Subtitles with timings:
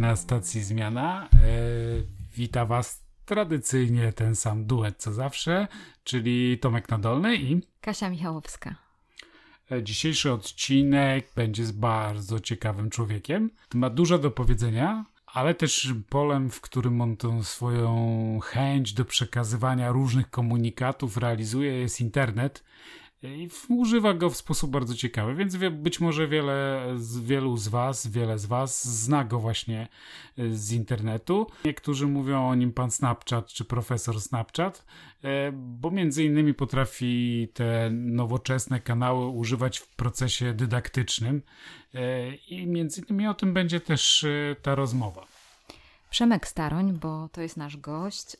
[0.00, 1.28] Na stacji Zmiana.
[1.34, 1.38] E,
[2.36, 5.68] wita Was tradycyjnie ten sam duet co zawsze,
[6.04, 8.74] czyli Tomek Nadolny i Kasia Michałowska.
[9.70, 13.50] E, dzisiejszy odcinek będzie z bardzo ciekawym człowiekiem.
[13.74, 19.92] Ma dużo do powiedzenia, ale też polem, w którym on tą swoją chęć do przekazywania
[19.92, 22.64] różnych komunikatów realizuje, jest internet
[23.22, 28.06] i używa go w sposób bardzo ciekawy, więc być może wiele z, wielu z Was,
[28.06, 29.88] wiele z Was zna go właśnie
[30.38, 31.46] y, z internetu.
[31.64, 34.84] Niektórzy mówią o nim pan Snapchat czy profesor Snapchat,
[35.24, 41.42] e, bo między innymi potrafi te nowoczesne kanały używać w procesie dydaktycznym
[41.94, 45.26] e, i między innymi o tym będzie też e, ta rozmowa.
[46.10, 48.36] Przemek Staroń, bo to jest nasz gość,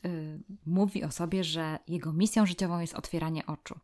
[0.66, 3.74] mówi o sobie, że jego misją życiową jest otwieranie oczu.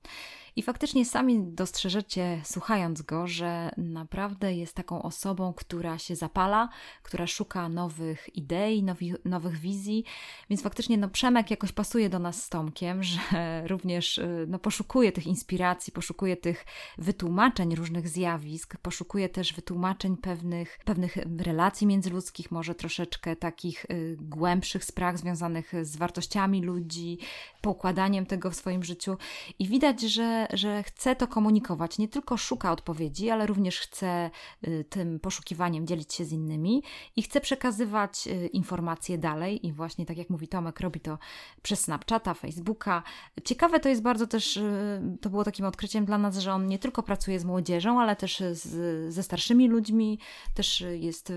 [0.56, 6.68] I faktycznie sami dostrzeżecie, słuchając go, że naprawdę jest taką osobą, która się zapala,
[7.02, 10.04] która szuka nowych idei, nowi, nowych wizji.
[10.50, 13.18] Więc faktycznie no, Przemek jakoś pasuje do nas z Tomkiem, że
[13.72, 16.64] również y, no, poszukuje tych inspiracji, poszukuje tych
[16.98, 24.84] wytłumaczeń różnych zjawisk, poszukuje też wytłumaczeń pewnych, pewnych relacji międzyludzkich, może troszeczkę takich y, głębszych
[24.84, 27.18] spraw związanych z wartościami ludzi,
[27.60, 29.16] poukładaniem tego w swoim życiu.
[29.58, 31.98] I widać, że że, chce to komunikować.
[31.98, 34.30] Nie tylko szuka odpowiedzi, ale również chce
[34.68, 36.82] y, tym poszukiwaniem dzielić się z innymi
[37.16, 39.66] i chce przekazywać y, informacje dalej.
[39.66, 41.18] I właśnie tak jak mówi Tomek, robi to
[41.62, 43.02] przez Snapchata, Facebooka.
[43.44, 46.78] Ciekawe to jest bardzo też, y, to było takim odkryciem dla nas, że on nie
[46.78, 50.18] tylko pracuje z młodzieżą, ale też z, ze starszymi ludźmi,
[50.54, 51.32] też jest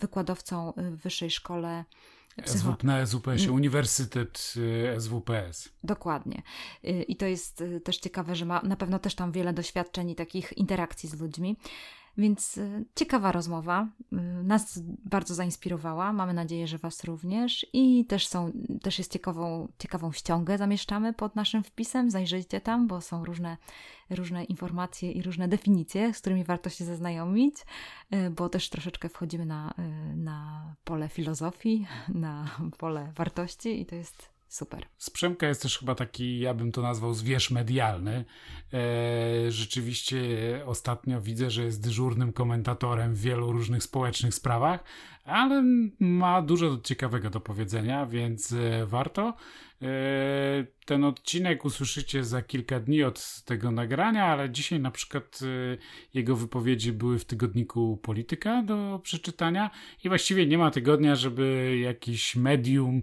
[0.00, 1.84] wykładowcą w wyższej szkole
[2.44, 2.76] Psycho...
[2.82, 5.68] Na SWPS-ie, Uniwersytet y, SWPS.
[5.84, 6.42] Dokładnie.
[6.84, 10.10] Y, I to jest y, też ciekawe, że ma na pewno też tam wiele doświadczeń
[10.10, 11.56] i takich interakcji z ludźmi.
[12.18, 12.60] Więc
[12.94, 13.88] ciekawa rozmowa.
[14.44, 16.12] Nas bardzo zainspirowała.
[16.12, 17.66] Mamy nadzieję, że Was również.
[17.72, 18.52] I też, są,
[18.82, 22.10] też jest ciekawą, ciekawą ściągę zamieszczamy pod naszym wpisem.
[22.10, 23.56] Zajrzyjcie tam, bo są różne
[24.10, 27.56] różne informacje i różne definicje, z którymi warto się zaznajomić,
[28.10, 33.94] e, bo też troszeczkę wchodzimy na, e, na pole filozofii, na pole wartości i to
[33.94, 34.86] jest Super.
[35.48, 38.24] Jest też chyba taki, ja bym to nazwał zwierz medialny.
[38.72, 40.28] E, rzeczywiście
[40.66, 44.84] ostatnio widzę, że jest dyżurnym komentatorem w wielu różnych społecznych sprawach,
[45.28, 45.62] ale
[46.00, 49.34] ma dużo ciekawego do powiedzenia, więc e, warto.
[49.82, 49.86] E,
[50.84, 55.78] ten odcinek usłyszycie za kilka dni od tego nagrania, ale dzisiaj na przykład e,
[56.14, 59.70] jego wypowiedzi były w tygodniku Polityka do przeczytania
[60.04, 63.02] i właściwie nie ma tygodnia, żeby jakiś medium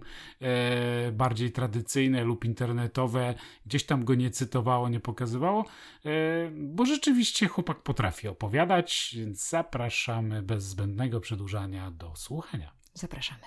[1.12, 3.34] bardziej tradycyjne lub internetowe
[3.66, 5.64] gdzieś tam go nie cytowało, nie pokazywało,
[6.52, 12.72] bo rzeczywiście chłopak potrafi opowiadać, więc zapraszamy bez zbędnego przedłużania do słuchania.
[12.94, 13.42] Zapraszamy.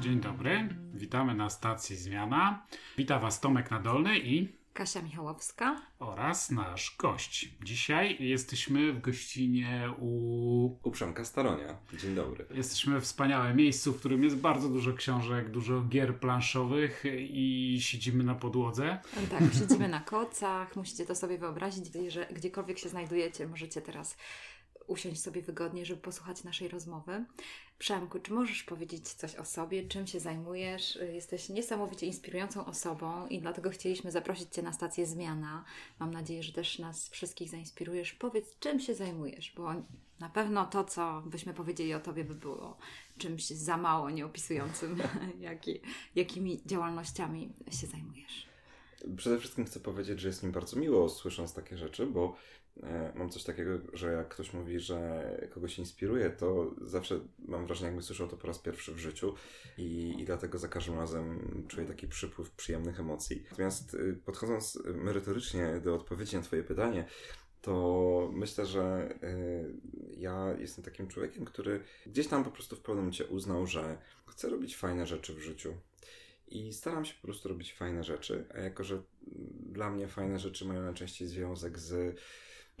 [0.00, 2.66] Dzień dobry, witamy na stacji Zmiana.
[2.98, 7.54] Witam Was Tomek Nadolny i Kasia Michałowska oraz nasz gość.
[7.62, 10.78] Dzisiaj jesteśmy w gościnie u...
[10.82, 11.76] U Przemka Staronia.
[12.00, 12.46] Dzień dobry.
[12.50, 18.24] Jesteśmy w wspaniałym miejscu, w którym jest bardzo dużo książek, dużo gier planszowych i siedzimy
[18.24, 18.98] na podłodze.
[19.30, 20.76] Tak, siedzimy na kocach.
[20.76, 24.16] Musicie to sobie wyobrazić, że gdziekolwiek się znajdujecie, możecie teraz
[24.90, 27.24] usiąść sobie wygodnie, żeby posłuchać naszej rozmowy.
[27.78, 30.98] Przemku, czy możesz powiedzieć coś o sobie, czym się zajmujesz?
[31.12, 35.64] Jesteś niesamowicie inspirującą osobą i dlatego chcieliśmy zaprosić Cię na stację Zmiana.
[35.98, 38.12] Mam nadzieję, że też nas wszystkich zainspirujesz.
[38.12, 39.74] Powiedz, czym się zajmujesz, bo
[40.20, 42.76] na pewno to, co byśmy powiedzieli o Tobie, by było
[43.18, 45.02] czymś za mało nieopisującym,
[45.40, 45.80] jaki,
[46.14, 48.46] jakimi działalnościami się zajmujesz.
[49.16, 52.36] Przede wszystkim chcę powiedzieć, że jest mi bardzo miło słysząc takie rzeczy, bo
[53.14, 58.02] mam coś takiego, że jak ktoś mówi, że kogoś inspiruje, to zawsze mam wrażenie, jakby
[58.02, 59.34] słyszał to po raz pierwszy w życiu
[59.78, 63.44] i, i dlatego za każdym razem czuję taki przypływ przyjemnych emocji.
[63.50, 67.04] Natomiast y, podchodząc merytorycznie do odpowiedzi na Twoje pytanie,
[67.62, 69.74] to myślę, że y,
[70.16, 74.48] ja jestem takim człowiekiem, który gdzieś tam po prostu w pewnym momencie uznał, że chce
[74.48, 75.74] robić fajne rzeczy w życiu.
[76.48, 79.02] I staram się po prostu robić fajne rzeczy, a jako, że
[79.60, 82.20] dla mnie fajne rzeczy mają najczęściej związek z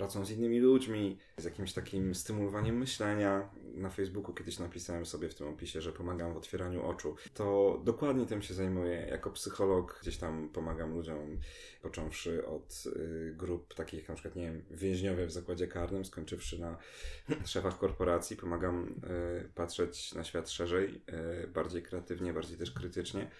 [0.00, 3.50] pracą z innymi ludźmi, z jakimś takim stymulowaniem myślenia.
[3.74, 7.16] Na Facebooku kiedyś napisałem sobie w tym opisie, że pomagam w otwieraniu oczu.
[7.34, 9.06] To dokładnie tym się zajmuję.
[9.10, 11.38] Jako psycholog gdzieś tam pomagam ludziom,
[11.82, 16.76] począwszy od y, grup takich na przykład, nie wiem, więźniowie w zakładzie karnym, skończywszy na
[17.44, 18.36] szefach korporacji.
[18.36, 19.00] Pomagam
[19.44, 21.00] y, patrzeć na świat szerzej,
[21.44, 23.30] y, bardziej kreatywnie, bardziej też krytycznie.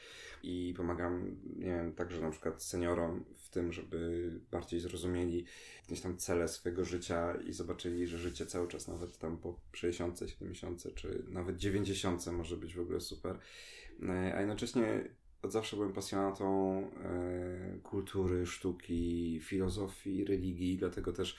[0.43, 5.45] I pomagam, nie wiem, także na przykład seniorom w tym, żeby bardziej zrozumieli
[5.83, 10.21] jakieś tam cele swojego życia i zobaczyli, że życie cały czas nawet tam po 60,
[10.27, 13.39] 70 czy nawet 90 może być w ogóle super.
[14.03, 15.05] E, a jednocześnie
[15.43, 21.37] od zawsze byłem pasjonatą e, kultury, sztuki, filozofii, religii, dlatego też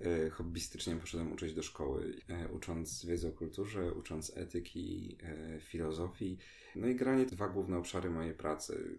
[0.00, 6.38] e, hobbystycznie poszedłem uczyć do szkoły, e, ucząc wiedzy o kulturze, ucząc etyki, e, filozofii.
[6.76, 8.96] No i granie dwa główne obszary mojej pracy.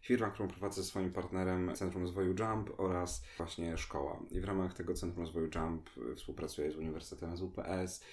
[0.00, 4.20] Firma, którą prowadzę ze swoim partnerem, Centrum Rozwoju Jump oraz właśnie szkoła.
[4.30, 8.04] I w ramach tego Centrum Rozwoju Jump współpracuję z Uniwersytetem z UPS,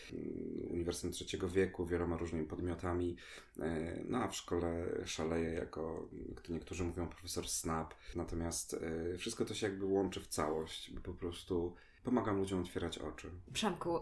[0.69, 3.15] Uniwersytetem Trzeciego Wieku, wieloma różnymi podmiotami.
[3.59, 6.09] E, no a w szkole szaleję jako,
[6.49, 7.93] niektórzy mówią, profesor Snap.
[8.15, 8.75] Natomiast
[9.17, 13.29] wszystko to się jakby łączy w całość, bo po prostu pomagam ludziom otwierać oczy.
[13.53, 14.01] Przemku,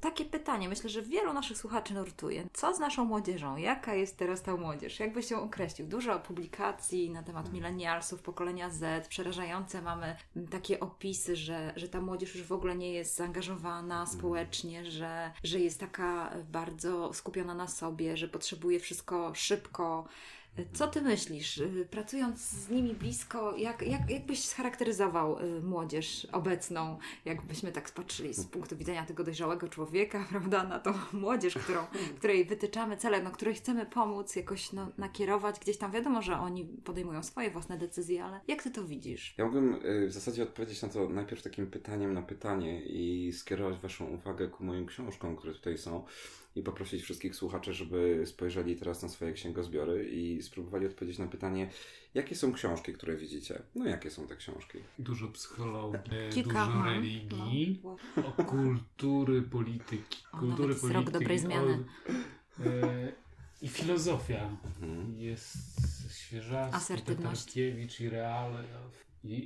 [0.00, 2.44] takie pytanie, myślę, że wielu naszych słuchaczy nurtuje.
[2.52, 3.56] Co z naszą młodzieżą?
[3.56, 5.00] Jaka jest teraz ta młodzież?
[5.00, 5.88] Jak byś ją określił?
[5.88, 10.16] Dużo publikacji na temat milenialsów, pokolenia Z, przerażające mamy
[10.50, 15.60] takie opisy, że, że ta młodzież już w ogóle nie jest zaangażowana społecznie, że, że
[15.60, 20.08] jest taka bardzo skupiona na sobie, że potrzebuje wszystko szybko,
[20.72, 26.26] co ty myślisz, y, pracując z nimi blisko, jak, jak, jak byś scharakteryzował y, młodzież
[26.32, 31.86] obecną, jakbyśmy tak spatrzyli z punktu widzenia tego dojrzałego człowieka, prawda, na tą młodzież, którą,
[32.16, 35.92] której wytyczamy cele, no, której chcemy pomóc, jakoś no, nakierować gdzieś tam.
[35.92, 39.34] Wiadomo, że oni podejmują swoje własne decyzje, ale jak ty to widzisz?
[39.38, 43.78] Ja mógłbym y, w zasadzie odpowiedzieć na to najpierw takim pytaniem na pytanie i skierować
[43.78, 46.04] Waszą uwagę ku moim książkom, które tutaj są
[46.58, 51.70] i poprosić wszystkich słuchaczy, żeby spojrzeli teraz na swoje księgozbiory i spróbowali odpowiedzieć na pytanie,
[52.14, 53.62] jakie są książki, które widzicie?
[53.74, 54.78] No jakie są te książki?
[54.98, 56.00] Dużo psychologii,
[56.30, 57.96] Kilka, dużo religii, no,
[58.26, 60.24] o kultury, polityki.
[60.32, 61.04] O, kultury, polityki.
[61.04, 61.84] Rok dobrej zmiany.
[62.60, 63.12] O, e,
[63.62, 64.56] I filozofia.
[64.80, 65.18] Mhm.
[65.18, 65.56] Jest
[66.14, 68.64] Świeżasty, Tatarkiewicz i Reale.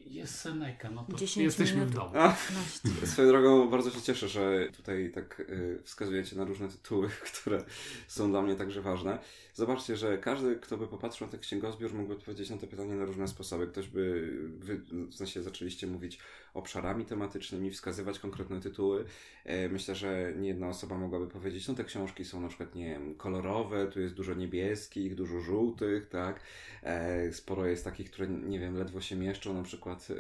[0.07, 1.91] Jest Seneca, no to jesteśmy minut.
[1.91, 2.11] w domu.
[2.15, 2.37] A,
[3.07, 7.65] swoją drogą bardzo się cieszę, że tutaj tak y, wskazujecie na różne tytuły, które
[8.09, 9.19] są dla mnie także ważne.
[9.55, 13.05] Zobaczcie, że każdy, kto by popatrzył na ten księgozbiór, mógłby odpowiedzieć na to pytanie na
[13.05, 13.67] różne sposoby.
[13.67, 14.81] Ktoś by, wy,
[15.11, 16.19] w sensie zaczęliście mówić
[16.55, 19.05] obszarami tematycznymi, wskazywać konkretne tytuły.
[19.45, 22.91] E, myślę, że nie jedna osoba mogłaby powiedzieć, no te książki są na przykład, nie
[22.91, 26.41] wiem, kolorowe, tu jest dużo niebieskich, dużo żółtych, tak?
[26.83, 29.72] E, sporo jest takich, które, nie wiem, ledwo się mieszczą na przykład
[30.11, 30.15] e,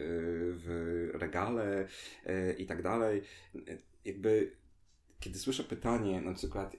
[0.54, 1.88] w regale
[2.58, 3.22] i tak dalej.
[4.04, 4.56] Jakby,
[5.20, 6.76] kiedy słyszę pytanie, na przykład,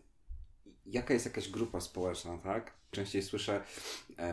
[0.85, 2.73] jaka jest jakaś grupa społeczna, tak?
[2.91, 3.63] Częściej słyszę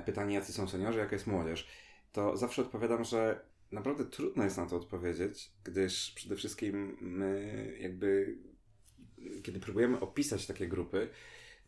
[0.07, 1.69] pytanie, jacy są seniorzy, jaka jest młodzież.
[2.13, 3.41] To zawsze odpowiadam, że
[3.73, 8.37] naprawdę trudno jest na to odpowiedzieć, gdyż przede wszystkim my jakby,
[9.43, 11.09] kiedy próbujemy opisać takie grupy,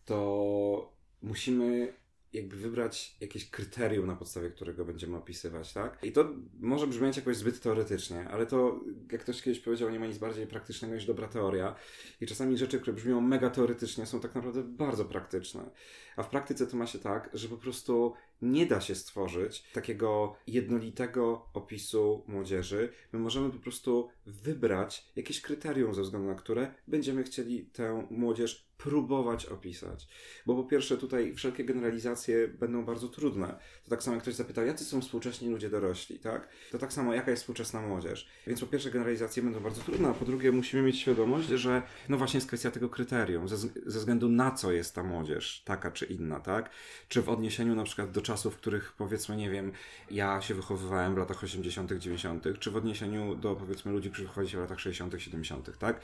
[0.05, 0.93] to
[1.23, 1.93] musimy
[2.33, 5.99] jakby wybrać jakieś kryterium, na podstawie którego będziemy opisywać, tak?
[6.03, 6.31] I to
[6.61, 8.81] może brzmieć jakoś zbyt teoretycznie, ale to,
[9.13, 11.75] jak ktoś kiedyś powiedział, nie ma nic bardziej praktycznego niż dobra teoria.
[12.21, 15.71] I czasami rzeczy, które brzmią mega teoretycznie, są tak naprawdę bardzo praktyczne.
[16.17, 20.37] A w praktyce to ma się tak, że po prostu nie da się stworzyć takiego
[20.47, 22.93] jednolitego opisu młodzieży.
[23.13, 28.73] My możemy po prostu wybrać jakieś kryterium, ze względu na które będziemy chcieli tę młodzież
[28.79, 30.09] próbować opisać.
[30.47, 33.59] Bo po pierwsze, tutaj wszelkie generalizacje będą bardzo trudne.
[33.93, 36.49] Tak samo jak ktoś zapytał, jacy są współcześni ludzie dorośli, tak?
[36.71, 38.29] To tak samo, jaka jest współczesna młodzież.
[38.47, 42.17] Więc po pierwsze, generalizacje będą bardzo trudne, a po drugie, musimy mieć świadomość, że no
[42.17, 46.07] właśnie jest kwestia tego kryterium, ze, ze względu na co jest ta młodzież, taka czy
[46.07, 46.71] inna, tak?
[47.09, 49.73] Czy w odniesieniu na przykład do czasów, w których powiedzmy, nie wiem,
[50.11, 54.49] ja się wychowywałem w latach 80., 90., czy w odniesieniu do powiedzmy ludzi, którzy wychowali
[54.49, 56.01] się w latach 60., 70., tak?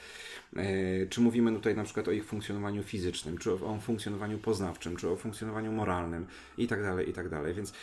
[0.53, 4.95] Yy, czy mówimy tutaj na przykład o ich funkcjonowaniu fizycznym, czy o, o funkcjonowaniu poznawczym,
[4.95, 6.27] czy o funkcjonowaniu moralnym
[6.57, 7.53] i tak dalej, i tak dalej.
[7.53, 7.73] Więc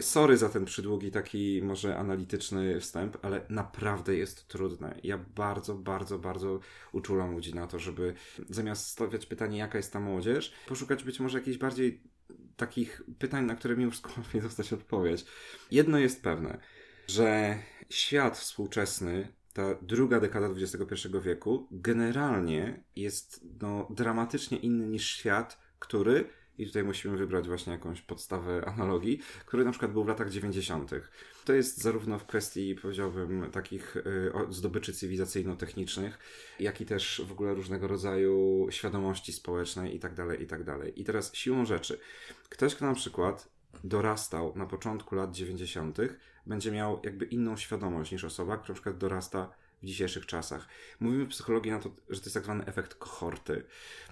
[0.00, 5.00] sorry za ten przydługi taki może analityczny wstęp, ale naprawdę jest trudne.
[5.02, 6.60] Ja bardzo, bardzo, bardzo
[6.92, 8.14] uczulam ludzi na to, żeby
[8.48, 12.02] zamiast stawiać pytanie, jaka jest ta młodzież, poszukać być może jakiejś bardziej
[12.56, 15.24] takich pytań, na które mi już łatwiej dostać odpowiedź.
[15.70, 16.58] Jedno jest pewne,
[17.06, 17.58] że
[17.90, 26.28] świat współczesny, ta druga dekada XXI wieku, generalnie jest no, dramatycznie inny niż świat, który
[26.58, 30.90] i tutaj musimy wybrać właśnie jakąś podstawę analogii, który na przykład był w latach 90.
[31.44, 36.18] To jest zarówno w kwestii, powiedziałbym, takich y, zdobyczy cywilizacyjno-technicznych,
[36.60, 41.00] jak i też w ogóle różnego rodzaju świadomości społecznej i tak dalej, i tak dalej.
[41.00, 41.98] I teraz siłą rzeczy,
[42.48, 43.48] ktoś, kto na przykład
[43.84, 45.98] dorastał na początku lat 90.,
[46.46, 49.50] będzie miał jakby inną świadomość niż osoba, która na przykład dorasta
[49.84, 50.68] w dzisiejszych czasach.
[51.00, 53.64] Mówimy w psychologii na to, że to jest tak zwany efekt kohorty,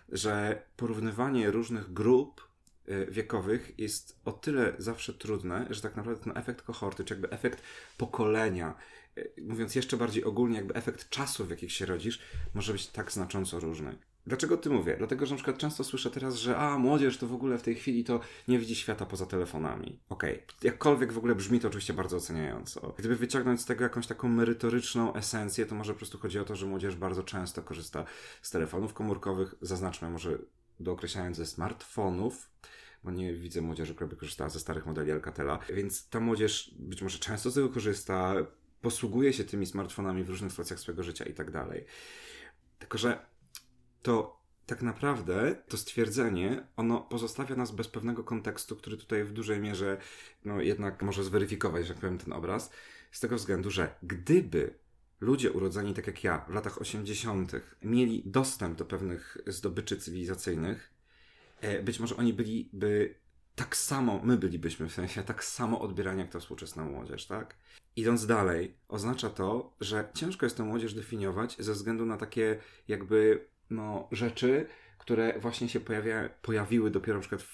[0.08, 2.48] że porównywanie różnych grup
[2.88, 7.30] y, wiekowych jest o tyle zawsze trudne, że tak naprawdę ten efekt kohorty, czy jakby
[7.30, 7.62] efekt
[7.98, 8.74] pokolenia,
[9.18, 12.20] y, mówiąc jeszcze bardziej ogólnie, jakby efekt czasu, w jakich się rodzisz,
[12.54, 13.98] może być tak znacząco różny.
[14.26, 14.94] Dlaczego ty mówię?
[14.98, 17.74] Dlatego, że na przykład często słyszę teraz, że a, młodzież to w ogóle w tej
[17.74, 19.98] chwili to nie widzi świata poza telefonami.
[20.08, 20.46] Okej, okay.
[20.62, 22.94] jakkolwiek w ogóle brzmi to oczywiście bardzo oceniająco.
[22.98, 26.56] Gdyby wyciągnąć z tego jakąś taką merytoryczną esencję, to może po prostu chodzi o to,
[26.56, 28.04] że młodzież bardzo często korzysta
[28.42, 30.38] z telefonów komórkowych, zaznaczmy może
[30.80, 32.50] dookreślając ze smartfonów,
[33.04, 37.02] bo nie widzę młodzieży, która by korzystała ze starych modeli Alcatela, więc ta młodzież być
[37.02, 38.34] może często z tego korzysta,
[38.80, 41.84] posługuje się tymi smartfonami w różnych sytuacjach swojego życia i tak dalej.
[42.78, 43.31] Tylko, że
[44.02, 49.60] to tak naprawdę to stwierdzenie, ono pozostawia nas bez pewnego kontekstu, który tutaj w dużej
[49.60, 49.98] mierze
[50.44, 52.70] no, jednak może zweryfikować, że tak powiem, ten obraz,
[53.10, 54.74] z tego względu, że gdyby
[55.20, 57.52] ludzie urodzeni tak jak ja w latach 80.
[57.82, 60.92] mieli dostęp do pewnych zdobyczy cywilizacyjnych,
[61.60, 63.14] e, być może oni byliby
[63.54, 67.56] tak samo, my bylibyśmy w sensie tak samo odbierani jak ta współczesna młodzież, tak?
[67.96, 73.48] Idąc dalej, oznacza to, że ciężko jest tę młodzież definiować ze względu na takie jakby
[73.72, 74.66] no, rzeczy,
[74.98, 77.44] które właśnie się pojawia, pojawiły dopiero na przykład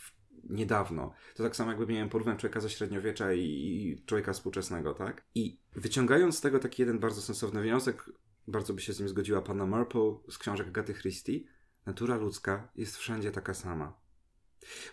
[0.50, 1.12] niedawno.
[1.34, 5.24] To tak samo jakby miałem porównać człowieka ze średniowiecza i, i człowieka współczesnego, tak?
[5.34, 8.10] I wyciągając z tego taki jeden bardzo sensowny wniosek,
[8.46, 11.40] bardzo by się z nim zgodziła pana Marple z książek Agaty Christie,
[11.86, 14.00] natura ludzka jest wszędzie taka sama.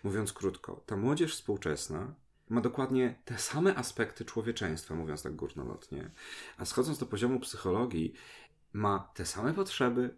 [0.03, 2.15] Mówiąc krótko, ta młodzież współczesna
[2.49, 6.11] ma dokładnie te same aspekty człowieczeństwa, mówiąc tak górnolotnie,
[6.57, 8.13] a schodząc do poziomu psychologii,
[8.73, 10.15] ma te same potrzeby,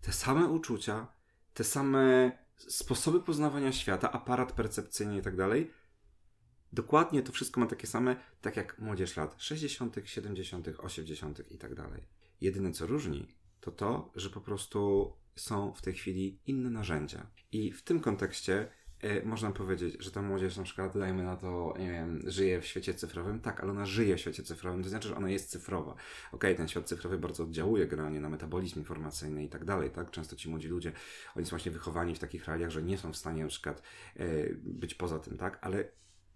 [0.00, 1.06] te same uczucia,
[1.54, 5.70] te same sposoby poznawania świata, aparat percepcyjny i tak dalej.
[6.72, 11.50] Dokładnie to wszystko ma takie same, tak jak młodzież lat 60., 70., 80.
[11.52, 12.08] i tak dalej.
[12.40, 17.26] Jedyne co różni, to to, że po prostu są w tej chwili inne narzędzia.
[17.52, 18.72] I w tym kontekście
[19.24, 22.94] można powiedzieć, że ta młodzież na przykład, dajmy na to, nie wiem, żyje w świecie
[22.94, 23.40] cyfrowym.
[23.40, 25.92] Tak, ale ona żyje w świecie cyfrowym, to znaczy, że ona jest cyfrowa.
[25.92, 26.00] Okej,
[26.32, 30.10] okay, ten świat cyfrowy bardzo oddziałuje generalnie na metabolizm informacyjny i tak dalej, tak?
[30.10, 30.92] Często ci młodzi ludzie,
[31.36, 33.82] oni są właśnie wychowani w takich realiach, że nie są w stanie na przykład
[34.16, 35.58] e, być poza tym, tak?
[35.60, 35.84] Ale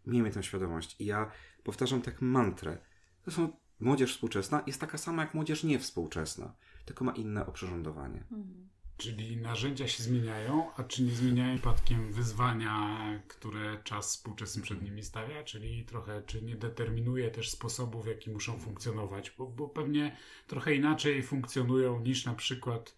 [0.06, 1.00] miejmy tę świadomość.
[1.00, 1.30] I ja
[1.64, 2.78] powtarzam tak mantrę.
[3.25, 6.54] To są młodzież współczesna jest taka sama jak młodzież niewspółczesna,
[6.85, 8.25] tylko ma inne oprzyrządowanie.
[8.33, 8.68] Mhm.
[8.96, 12.98] Czyli narzędzia się zmieniają, a czy nie zmieniają przypadkiem wyzwania,
[13.28, 15.44] które czas współczesny przed nimi stawia?
[15.44, 19.30] Czyli trochę, czy nie determinuje też sposobów, w jaki muszą funkcjonować?
[19.38, 22.94] Bo, bo pewnie trochę inaczej funkcjonują niż na przykład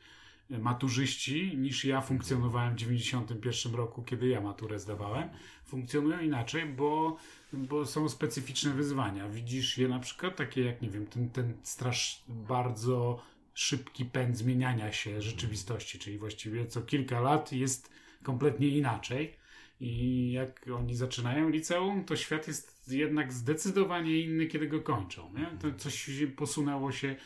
[0.50, 5.28] maturzyści, niż ja funkcjonowałem w 91 roku, kiedy ja maturę zdawałem.
[5.64, 7.16] Funkcjonują inaczej, bo,
[7.52, 9.28] bo są specyficzne wyzwania.
[9.28, 13.22] Widzisz je na przykład takie jak, nie wiem, ten, ten strasz bardzo
[13.56, 17.90] szybki pęd zmieniania się rzeczywistości, czyli właściwie co kilka lat jest
[18.22, 19.36] kompletnie inaczej.
[19.80, 25.32] I jak oni zaczynają liceum, to świat jest jednak zdecydowanie inny, kiedy go kończą.
[25.32, 25.58] Nie?
[25.60, 27.16] To coś posunęło się,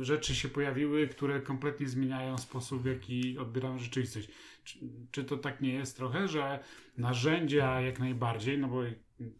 [0.00, 4.28] rzeczy się pojawiły, które kompletnie zmieniają sposób, w jaki odbieramy rzeczywistość.
[4.64, 4.78] Czy,
[5.10, 6.58] czy to tak nie jest trochę, że
[6.96, 8.82] narzędzia jak najbardziej, no bo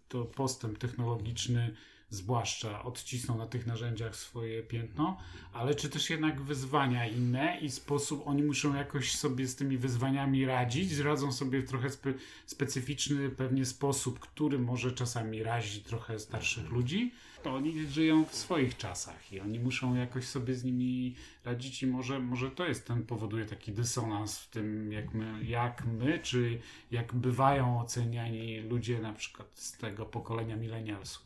[0.08, 1.74] to postęp technologiczny
[2.14, 5.16] zwłaszcza odcisną na tych narzędziach swoje piętno,
[5.52, 10.46] ale czy też jednak wyzwania inne i sposób, oni muszą jakoś sobie z tymi wyzwaniami
[10.46, 12.12] radzić, radzą sobie w trochę spe,
[12.46, 17.12] specyficzny pewnie sposób, który może czasami razi trochę starszych ludzi,
[17.44, 21.86] to oni żyją w swoich czasach i oni muszą jakoś sobie z nimi radzić i
[21.86, 26.60] może, może to jest ten powoduje taki dysonans w tym, jak my, jak my, czy
[26.90, 31.23] jak bywają oceniani ludzie na przykład z tego pokolenia milenialsów.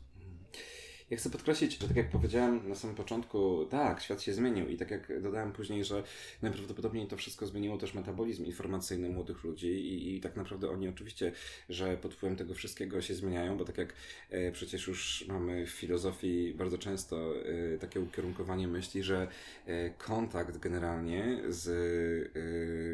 [1.11, 4.77] Ja chcę podkreślić, że tak jak powiedziałem na samym początku, tak, świat się zmienił i
[4.77, 6.03] tak jak dodałem później, że
[6.43, 11.33] najprawdopodobniej to wszystko zmieniło też metabolizm informacyjny młodych ludzi i, i tak naprawdę oni oczywiście,
[11.69, 13.95] że pod wpływem tego wszystkiego się zmieniają, bo tak jak
[14.31, 17.35] e, przecież już mamy w filozofii bardzo często
[17.75, 19.29] e, takie ukierunkowanie myśli, że
[19.67, 21.69] e, kontakt generalnie z,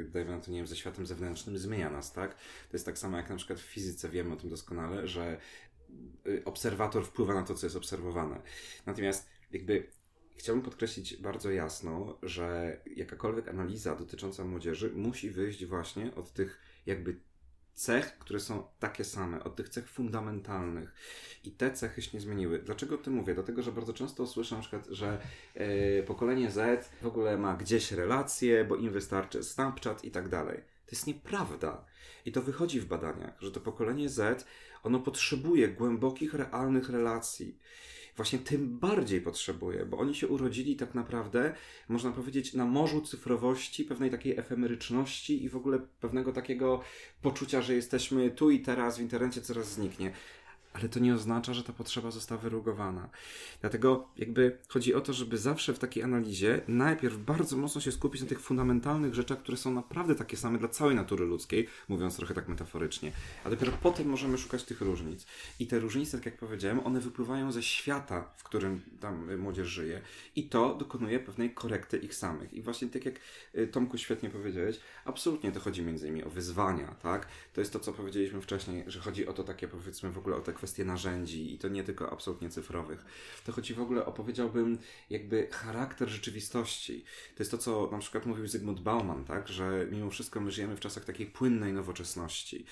[0.08, 2.34] e, dajmy na to, nie wiem, ze światem zewnętrznym zmienia nas, tak?
[2.34, 5.40] To jest tak samo jak na przykład w fizyce wiemy o tym doskonale, że
[6.44, 8.42] obserwator wpływa na to, co jest obserwowane.
[8.86, 9.90] Natomiast jakby
[10.36, 17.20] chciałbym podkreślić bardzo jasno, że jakakolwiek analiza dotycząca młodzieży musi wyjść właśnie od tych jakby
[17.74, 20.94] cech, które są takie same, od tych cech fundamentalnych.
[21.44, 22.58] I te cechy się nie zmieniły.
[22.58, 23.34] Dlaczego o tym mówię?
[23.34, 25.18] Dlatego, że bardzo często słyszę na przykład, że
[25.54, 30.73] yy, pokolenie Z w ogóle ma gdzieś relacje, bo im wystarczy Snapchat i tak dalej.
[30.86, 31.84] To jest nieprawda.
[32.26, 34.46] I to wychodzi w badaniach, że to pokolenie Z
[34.82, 37.58] ono potrzebuje głębokich, realnych relacji
[38.16, 41.54] właśnie tym bardziej potrzebuje, bo oni się urodzili tak naprawdę,
[41.88, 46.80] można powiedzieć, na morzu cyfrowości, pewnej takiej efemeryczności i w ogóle pewnego takiego
[47.22, 50.12] poczucia, że jesteśmy tu i teraz w internecie coraz zniknie
[50.74, 53.08] ale to nie oznacza, że ta potrzeba została wyrugowana.
[53.60, 58.22] Dlatego jakby chodzi o to, żeby zawsze w takiej analizie najpierw bardzo mocno się skupić
[58.22, 62.34] na tych fundamentalnych rzeczach, które są naprawdę takie same dla całej natury ludzkiej, mówiąc trochę
[62.34, 63.12] tak metaforycznie,
[63.44, 65.26] a dopiero potem możemy szukać tych różnic.
[65.60, 70.00] I te różnice, tak jak powiedziałem, one wypływają ze świata, w którym tam młodzież żyje
[70.36, 72.52] i to dokonuje pewnej korekty ich samych.
[72.52, 73.14] I właśnie tak jak
[73.54, 77.28] y, Tomku świetnie powiedziałeś, absolutnie to chodzi między innymi o wyzwania, tak?
[77.52, 80.40] To jest to, co powiedzieliśmy wcześniej, że chodzi o to takie powiedzmy w ogóle o
[80.40, 83.04] te kwestie narzędzi i to nie tylko absolutnie cyfrowych.
[83.44, 84.78] To chodzi w ogóle o, powiedziałbym,
[85.10, 87.04] jakby charakter rzeczywistości.
[87.36, 90.76] To jest to, co na przykład mówił Zygmunt Bauman, tak, że mimo wszystko my żyjemy
[90.76, 92.64] w czasach takiej płynnej nowoczesności,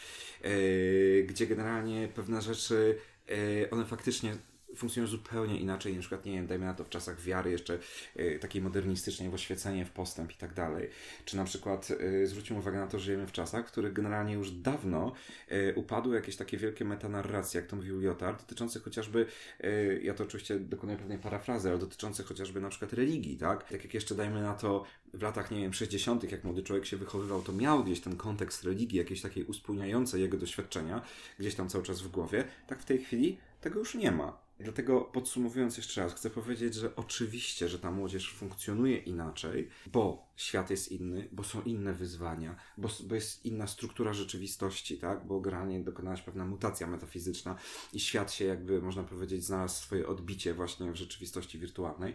[0.45, 4.37] yy, gdzie generalnie pewne rzeczy, yy, one faktycznie
[4.76, 7.79] funkcjonują zupełnie inaczej, na przykład, nie wiem, dajmy na to w czasach wiary jeszcze
[8.17, 10.91] y, takiej modernistycznej, w oświecenie, w postęp i tak dalej.
[11.25, 14.35] Czy na przykład y, zwróćmy uwagę na to, że żyjemy w czasach, w których generalnie
[14.35, 15.12] już dawno
[15.52, 19.26] y, upadły jakieś takie wielkie metanarracje, jak to mówił Lyotard, dotyczące chociażby,
[19.64, 23.69] y, ja to oczywiście dokonuję pewnej parafrazy, ale dotyczące chociażby na przykład religii, tak?
[23.69, 26.97] Tak jak jeszcze dajmy na to w latach, nie wiem, 60., jak młody człowiek się
[26.97, 31.02] wychowywał, to miał gdzieś ten kontekst religii, jakieś takiej uspójniające jego doświadczenia,
[31.38, 34.38] gdzieś tam cały czas w głowie, tak w tej chwili tego już nie ma.
[34.62, 40.71] Dlatego podsumowując jeszcze raz, chcę powiedzieć, że oczywiście, że ta młodzież funkcjonuje inaczej, bo świat
[40.71, 45.26] jest inny, bo są inne wyzwania, bo, bo jest inna struktura rzeczywistości, tak?
[45.26, 47.57] Bo generalnie dokonała się pewna mutacja metafizyczna
[47.92, 52.14] i świat się jakby, można powiedzieć, znalazł swoje odbicie właśnie w rzeczywistości wirtualnej.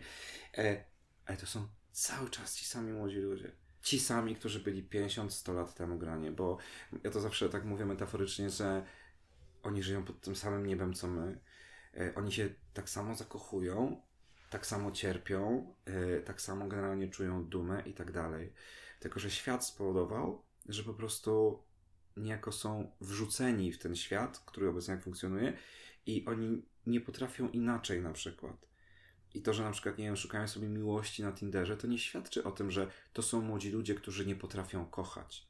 [0.57, 0.85] E,
[1.25, 3.51] ale to są cały czas ci sami młodzi ludzie
[3.87, 6.57] ci sami, którzy byli 50-100 lat temu granie, bo
[7.03, 8.85] ja to zawsze tak mówię metaforycznie, że
[9.63, 11.39] oni żyją pod tym samym niebem co my,
[12.15, 14.01] oni się tak samo zakochują,
[14.49, 18.53] tak samo cierpią, e, tak samo generalnie czują dumę i tak dalej.
[18.99, 21.63] Tylko, że świat spowodował, że po prostu
[22.17, 25.57] niejako są wrzuceni w ten świat, który obecnie funkcjonuje
[26.05, 28.67] i oni nie potrafią inaczej na przykład.
[29.33, 32.43] I to, że na przykład, nie wiem, szukają sobie miłości na Tinderze, to nie świadczy
[32.43, 35.46] o tym, że to są młodzi ludzie, którzy nie potrafią kochać.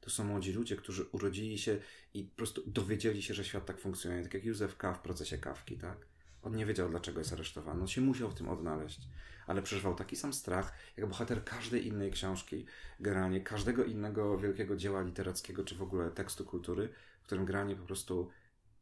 [0.00, 1.78] To są młodzi ludzie, którzy urodzili się
[2.14, 4.22] i po prostu dowiedzieli się, że świat tak funkcjonuje.
[4.22, 4.94] Tak jak Józef K.
[4.94, 6.06] w procesie kawki, tak?
[6.42, 7.80] On nie wiedział, dlaczego jest aresztowany.
[7.80, 9.00] On się musiał w tym odnaleźć.
[9.46, 12.66] Ale przeżywał taki sam strach, jak bohater każdej innej książki,
[13.00, 16.88] generalnie każdego innego wielkiego dzieła literackiego, czy w ogóle tekstu kultury,
[17.22, 18.30] w którym generalnie po prostu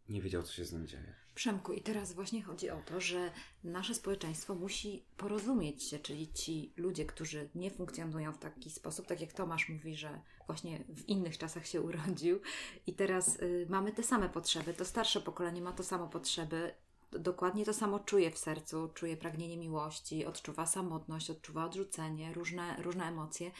[0.08, 1.14] nie wiedział, co się z nim dzieje.
[1.34, 3.30] Przemku, i teraz właśnie chodzi o to, że
[3.64, 9.20] nasze społeczeństwo musi porozumieć się, czyli ci ludzie, którzy nie funkcjonują w taki sposób, tak
[9.20, 12.40] jak Tomasz mówi, że właśnie w innych czasach się urodził
[12.86, 16.74] i teraz y, mamy te same potrzeby, to starsze pokolenie ma to samo potrzeby
[17.12, 23.04] dokładnie to samo czuje w sercu, czuje pragnienie miłości, odczuwa samotność, odczuwa odrzucenie, różne, różne
[23.04, 23.50] emocje.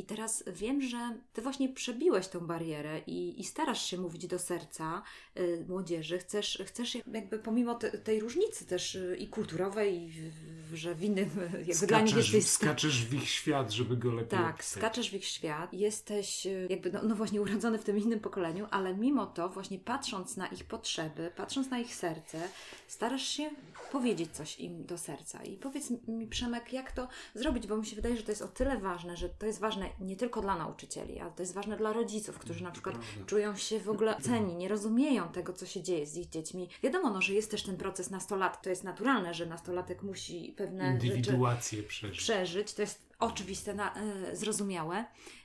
[0.00, 4.38] I teraz wiem, że ty właśnie przebiłeś tą barierę i, i starasz się mówić do
[4.38, 5.02] serca
[5.38, 6.18] y, młodzieży.
[6.18, 11.02] Chcesz, chcesz jakby pomimo te, tej różnicy też y, i kulturowej, i w, że w
[11.04, 12.46] innym jakby skaczesz, dla nich jesteś...
[12.46, 14.78] Skaczesz w ich świat, żeby go lepiej Tak, opisać.
[14.78, 15.72] skaczesz w ich świat.
[15.74, 19.78] Jesteś y, jakby, no, no właśnie urodzony w tym innym pokoleniu, ale mimo to właśnie
[19.78, 22.48] patrząc na ich potrzeby, patrząc na ich serce,
[22.86, 23.50] starasz się
[23.92, 25.42] powiedzieć coś im do serca.
[25.44, 28.48] I powiedz mi Przemek, jak to zrobić, bo mi się wydaje, że to jest o
[28.48, 31.92] tyle ważne, że to jest ważne nie tylko dla nauczycieli, ale to jest ważne dla
[31.92, 33.24] rodziców, którzy na przykład Prawda.
[33.26, 36.68] czują się w ogóle ceni, nie rozumieją tego, co się dzieje z ich dziećmi.
[36.82, 40.90] Wiadomo, no, że jest też ten proces nastolat, to jest naturalne, że nastolatek musi pewne
[40.90, 42.18] Indywiduację przeżyć.
[42.18, 42.74] przeżyć.
[42.74, 43.94] To jest oczywiste, na,
[44.32, 45.04] y, zrozumiałe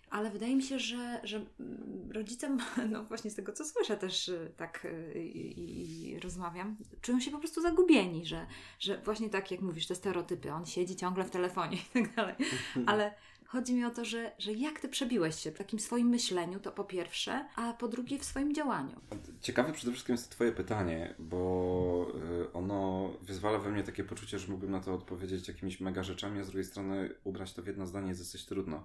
[0.10, 2.58] ale wydaje mi się, że, że mm, rodzicem,
[2.92, 7.32] no właśnie z tego co słyszę też y, tak y, i, i, rozmawiam, czują się
[7.32, 8.46] po prostu zagubieni, że,
[8.80, 12.36] że właśnie tak jak mówisz, te stereotypy, on siedzi ciągle w telefonie i tak dalej,
[12.86, 13.14] ale
[13.56, 16.72] Chodzi mi o to, że, że jak ty przebiłeś się w takim swoim myśleniu, to
[16.72, 19.02] po pierwsze, a po drugie w swoim działaniu.
[19.42, 24.48] Ciekawe przede wszystkim jest Twoje pytanie, bo y, ono wyzwala we mnie takie poczucie, że
[24.48, 27.88] mógłbym na to odpowiedzieć jakimiś mega rzeczami, a z drugiej strony ubrać to w jedno
[27.88, 28.84] zdanie jest dosyć trudno.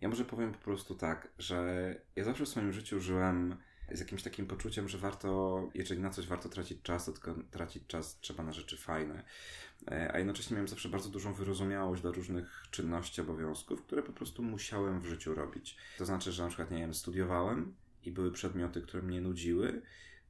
[0.00, 3.56] Ja może powiem po prostu tak, że ja zawsze w swoim życiu żyłem
[3.92, 7.86] z jakimś takim poczuciem, że warto, jeżeli na coś warto tracić czas, to tylko tracić
[7.86, 9.24] czas trzeba na rzeczy fajne.
[9.90, 14.42] E, a jednocześnie miałem zawsze bardzo dużą wyrozumiałość do różnych czynności, obowiązków, które po prostu
[14.42, 15.76] musiałem w życiu robić.
[15.98, 19.82] To znaczy, że na przykład, nie wiem, studiowałem i były przedmioty, które mnie nudziły,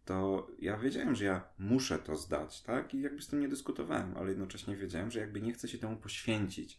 [0.04, 2.94] to ja wiedziałem, że ja muszę to zdać, tak?
[2.94, 5.96] I jakby z tym nie dyskutowałem, ale jednocześnie wiedziałem, że jakby nie chcę się temu
[5.96, 6.78] poświęcić.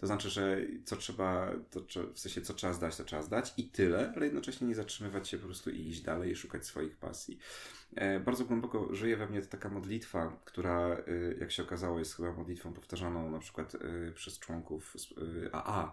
[0.00, 1.80] To znaczy, że co trzeba, to,
[2.14, 5.38] w sensie co trzeba zdać, to trzeba zdać i tyle, ale jednocześnie nie zatrzymywać się
[5.38, 7.38] po prostu i iść dalej i szukać swoich pasji.
[7.94, 12.32] E, bardzo głęboko żyje we mnie taka modlitwa, która, e, jak się okazało, jest chyba
[12.32, 14.96] modlitwą powtarzaną na przykład e, przez członków
[15.52, 15.92] AA.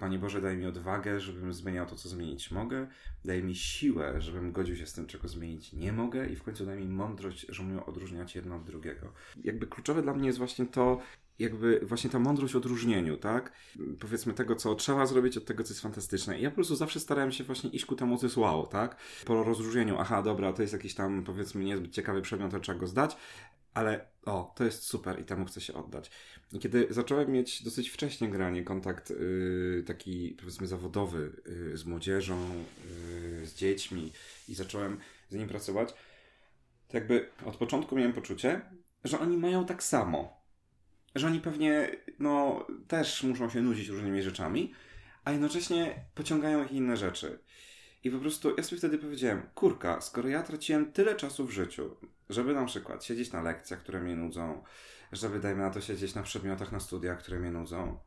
[0.00, 2.86] Panie Boże, daj mi odwagę, żebym zmieniał to, co zmienić mogę.
[3.24, 6.26] Daj mi siłę, żebym godził się z tym, czego zmienić nie mogę.
[6.26, 9.12] I w końcu daj mi mądrość, żebym umiał odróżniać jedno od drugiego.
[9.44, 11.00] Jakby kluczowe dla mnie jest właśnie to,
[11.38, 13.52] jakby właśnie ta mądrość w odróżnieniu, tak?
[14.00, 16.38] Powiedzmy tego, co trzeba zrobić od tego, co jest fantastyczne.
[16.38, 18.96] I ja po prostu zawsze starałem się właśnie iść ku temu, co jest wow, tak?
[19.24, 22.86] Po rozróżnieniu, aha, dobra, to jest jakiś tam, powiedzmy, niezbyt ciekawy przedmiot, to trzeba go
[22.86, 23.16] zdać,
[23.74, 26.10] ale o, to jest super i temu chcę się oddać.
[26.52, 32.64] I kiedy zacząłem mieć dosyć wcześnie granie, kontakt yy, taki, powiedzmy, zawodowy yy, z młodzieżą,
[33.40, 34.12] yy, z dziećmi
[34.48, 35.94] i zacząłem z nimi pracować,
[36.88, 38.60] to jakby od początku miałem poczucie,
[39.04, 40.43] że oni mają tak samo
[41.14, 44.72] że oni pewnie no, też muszą się nudzić różnymi rzeczami,
[45.24, 47.38] a jednocześnie pociągają ich inne rzeczy.
[48.04, 51.96] I po prostu ja sobie wtedy powiedziałem, kurka, skoro ja traciłem tyle czasu w życiu,
[52.30, 54.62] żeby na przykład siedzieć na lekcjach, które mnie nudzą,
[55.12, 57.98] żeby dajmy na to siedzieć na przedmiotach, na studiach, które mnie nudzą,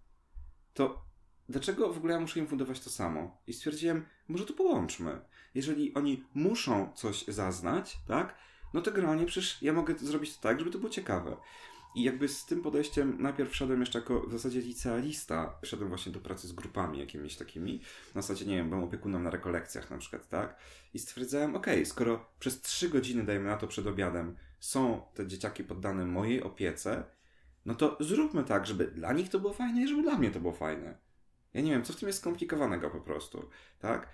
[0.73, 1.05] to
[1.49, 3.41] dlaczego w ogóle ja muszę im fundować to samo?
[3.47, 5.21] I stwierdziłem, może to połączmy.
[5.55, 8.35] Jeżeli oni muszą coś zaznać, tak,
[8.73, 11.37] no to generalnie przecież ja mogę zrobić to tak, żeby to było ciekawe.
[11.97, 15.59] I jakby z tym podejściem najpierw szedłem jeszcze jako w zasadzie licealista.
[15.63, 17.81] Szedłem właśnie do pracy z grupami jakimiś takimi.
[18.15, 20.57] Na zasadzie, nie wiem, byłem opiekunem na rekolekcjach na przykład, tak?
[20.93, 25.63] I stwierdzałem, okay, skoro przez trzy godziny, dajmy na to przed obiadem, są te dzieciaki
[25.63, 27.03] poddane mojej opiece,
[27.65, 30.39] no to zróbmy tak, żeby dla nich to było fajne i żeby dla mnie to
[30.39, 30.97] było fajne.
[31.53, 34.09] Ja nie wiem, co w tym jest skomplikowanego po prostu, tak?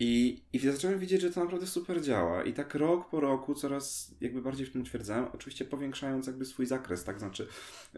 [0.00, 2.42] I, I zacząłem widzieć, że to naprawdę super działa.
[2.42, 6.66] I tak rok po roku coraz jakby bardziej w tym utwierdzałem, oczywiście powiększając jakby swój
[6.66, 7.18] zakres, tak?
[7.18, 7.48] Znaczy,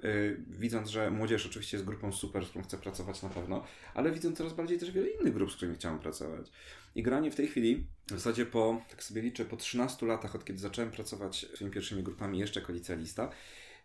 [0.03, 4.13] yy, widząc, że młodzież oczywiście jest grupą super, z którą chcę pracować na pewno, ale
[4.13, 6.47] widząc coraz bardziej też wiele innych grup, z którymi chciałem pracować.
[6.95, 10.45] I granie w tej chwili, w zasadzie po, tak sobie liczę, po 13 latach, od
[10.45, 13.31] kiedy zacząłem pracować tymi pierwszymi grupami jeszcze jako licealista,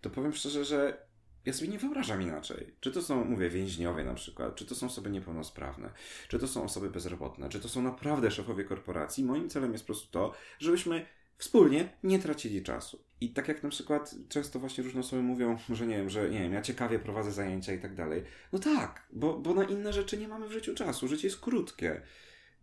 [0.01, 1.05] to powiem szczerze, że
[1.45, 2.73] ja sobie nie wyobrażam inaczej.
[2.79, 5.89] Czy to są, mówię, więźniowie na przykład, czy to są osoby niepełnosprawne,
[6.27, 9.23] czy to są osoby bezrobotne, czy to są naprawdę szefowie korporacji.
[9.23, 11.05] Moim celem jest po prostu to, żebyśmy
[11.37, 12.99] wspólnie nie tracili czasu.
[13.21, 16.39] I tak jak na przykład często właśnie różne osoby mówią, że nie wiem, że nie
[16.39, 18.23] wiem, ja ciekawie prowadzę zajęcia i tak dalej.
[18.53, 21.07] No tak, bo, bo na inne rzeczy nie mamy w życiu czasu.
[21.07, 22.01] Życie jest krótkie.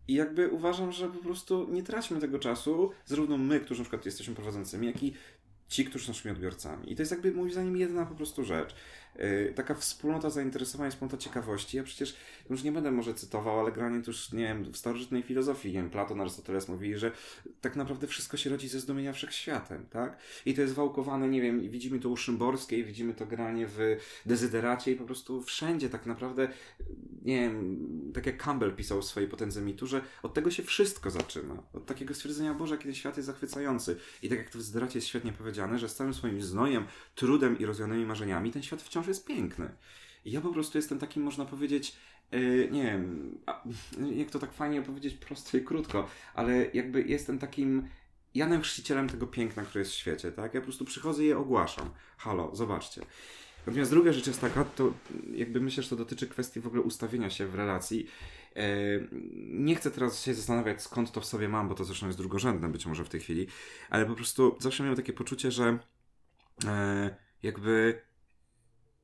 [0.08, 4.06] I jakby uważam, że po prostu nie traćmy tego czasu, zarówno my, którzy na przykład
[4.06, 5.14] jesteśmy prowadzącymi, jak i
[5.72, 6.92] ci, którzy są naszymi odbiorcami.
[6.92, 8.74] I to jest jakby moim zdaniem jedna po prostu rzecz.
[9.16, 11.76] Yy, taka wspólnota zainteresowania, wspólnota ciekawości.
[11.76, 12.16] Ja przecież
[12.50, 15.90] już nie będę może cytował, ale granie już, nie wiem, w starożytnej filozofii, nie wiem,
[15.90, 17.12] Platon, Arystoteles mówili, że
[17.60, 20.18] tak naprawdę wszystko się rodzi ze zdumienia wszechświatem, tak?
[20.46, 24.92] I to jest wałkowane, nie wiem, widzimy to u Szymborskiej, widzimy to granie w Dezyderacie
[24.92, 26.48] i po prostu wszędzie tak naprawdę,
[27.22, 27.78] nie wiem,
[28.14, 31.62] tak jak Campbell pisał w swojej potędze mitu, że od tego się wszystko zaczyna.
[31.72, 33.96] Od takiego stwierdzenia, Boże, kiedy świat jest zachwycający.
[34.22, 37.58] I tak jak to w Dezyderacie jest świetnie powiedziane, że z całym swoim znojem, trudem
[37.58, 39.70] i rozwianymi marzeniami ten świat wciąż jest piękny.
[40.24, 41.96] I ja po prostu jestem takim, można powiedzieć,
[42.32, 43.38] yy, nie wiem,
[44.14, 47.88] jak to tak fajnie powiedzieć prosto i krótko, ale jakby jestem takim
[48.34, 50.54] Janem Chrzcicielem tego piękna, które jest w świecie, tak?
[50.54, 51.90] Ja po prostu przychodzę i je ogłaszam.
[52.16, 53.02] Halo, zobaczcie.
[53.66, 54.92] Natomiast druga rzecz jest taka, to
[55.34, 58.06] jakby myślę, że to dotyczy kwestii w ogóle ustawienia się w relacji.
[58.56, 58.62] E,
[59.48, 62.68] nie chcę teraz się zastanawiać, skąd to w sobie mam, bo to zresztą jest drugorzędne
[62.68, 63.46] być może w tej chwili,
[63.90, 65.78] ale po prostu zawsze miałem takie poczucie, że
[66.66, 68.02] e, jakby,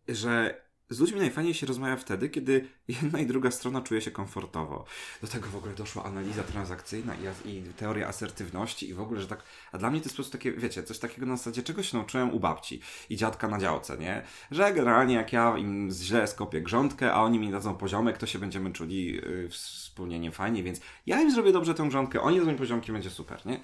[0.09, 2.69] że z ludźmi najfajniej się rozmawia wtedy, kiedy
[3.03, 4.85] jedna i druga strona czuje się komfortowo.
[5.21, 9.27] Do tego w ogóle doszła analiza transakcyjna i, i teoria asertywności i w ogóle, że
[9.27, 9.43] tak...
[9.73, 11.97] A dla mnie to jest po prostu takie, wiecie, coś takiego na zasadzie, czego się
[11.97, 14.23] nauczyłem u babci i dziadka na działce, nie?
[14.51, 18.39] Że generalnie jak ja im źle skopię grządkę, a oni mi dadzą poziomek, to się
[18.39, 22.93] będziemy czuli yy, wspólnie niefajnie, więc ja im zrobię dobrze tę grządkę, oni zrobią poziomki,
[22.93, 23.61] będzie super, nie?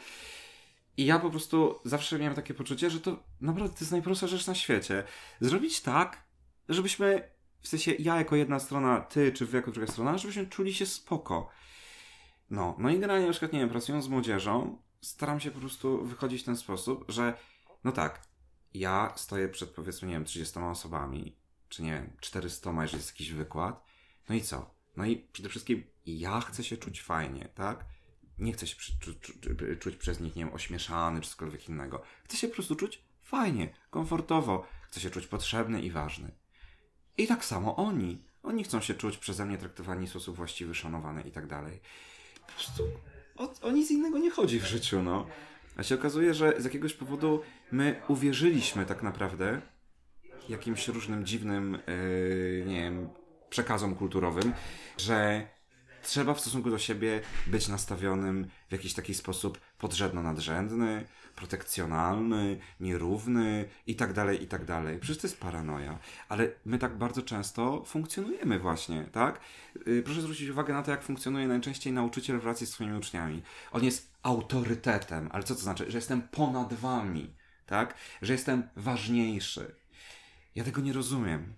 [0.97, 4.47] I ja po prostu zawsze miałem takie poczucie, że to naprawdę to jest najprostsza rzecz
[4.47, 5.05] na świecie.
[5.41, 6.24] Zrobić tak,
[6.69, 10.75] żebyśmy, w sensie ja jako jedna strona, ty czy wy jako druga strona, żebyśmy czuli
[10.75, 11.51] się spoko.
[12.51, 16.05] No, no i generalnie na przykład, nie wiem, pracując z młodzieżą, staram się po prostu
[16.05, 17.37] wychodzić w ten sposób, że
[17.85, 18.23] no tak,
[18.75, 21.37] ja stoję przed powiedzmy, nie wiem, 30 osobami,
[21.69, 23.85] czy nie wiem, 400, jeżeli jest jakiś wykład.
[24.29, 24.75] No i co?
[24.97, 27.85] No i przede wszystkim ja chcę się czuć fajnie, tak?
[28.39, 29.33] Nie chcę się czu, czu,
[29.81, 32.03] czuć przez nich, nie wiem, ośmieszany czy cokolwiek innego.
[32.25, 34.67] Chcę się po prostu czuć fajnie, komfortowo.
[34.89, 36.31] Chcę się czuć potrzebny i ważny.
[37.19, 38.23] I tak samo oni.
[38.43, 41.81] Oni chcą się czuć przeze mnie traktowani w sposób właściwy, szanowany i tak dalej.
[42.47, 42.83] Po prostu
[43.37, 45.27] o, o nic innego nie chodzi w życiu, no.
[45.77, 49.61] A się okazuje, że z jakiegoś powodu my uwierzyliśmy tak naprawdę
[50.49, 53.09] jakimś różnym dziwnym, yy, nie wiem,
[53.51, 54.53] przekazom kulturowym,
[54.99, 55.47] że
[56.03, 61.05] trzeba w stosunku do siebie być nastawionym w jakiś taki sposób podrzędno-nadrzędny,
[61.37, 64.99] protekcjonalny, nierówny i tak dalej, i tak dalej.
[64.99, 65.99] Przecież to jest paranoja.
[66.29, 69.41] Ale my tak bardzo często funkcjonujemy właśnie, tak?
[69.87, 73.43] Yy, proszę zwrócić uwagę na to, jak funkcjonuje najczęściej nauczyciel w relacji z swoimi uczniami.
[73.73, 75.91] On jest autorytetem, ale co to znaczy?
[75.91, 77.35] Że jestem ponad wami,
[77.67, 77.95] tak?
[78.23, 79.75] Że jestem ważniejszy.
[80.55, 81.55] Ja tego nie rozumiem.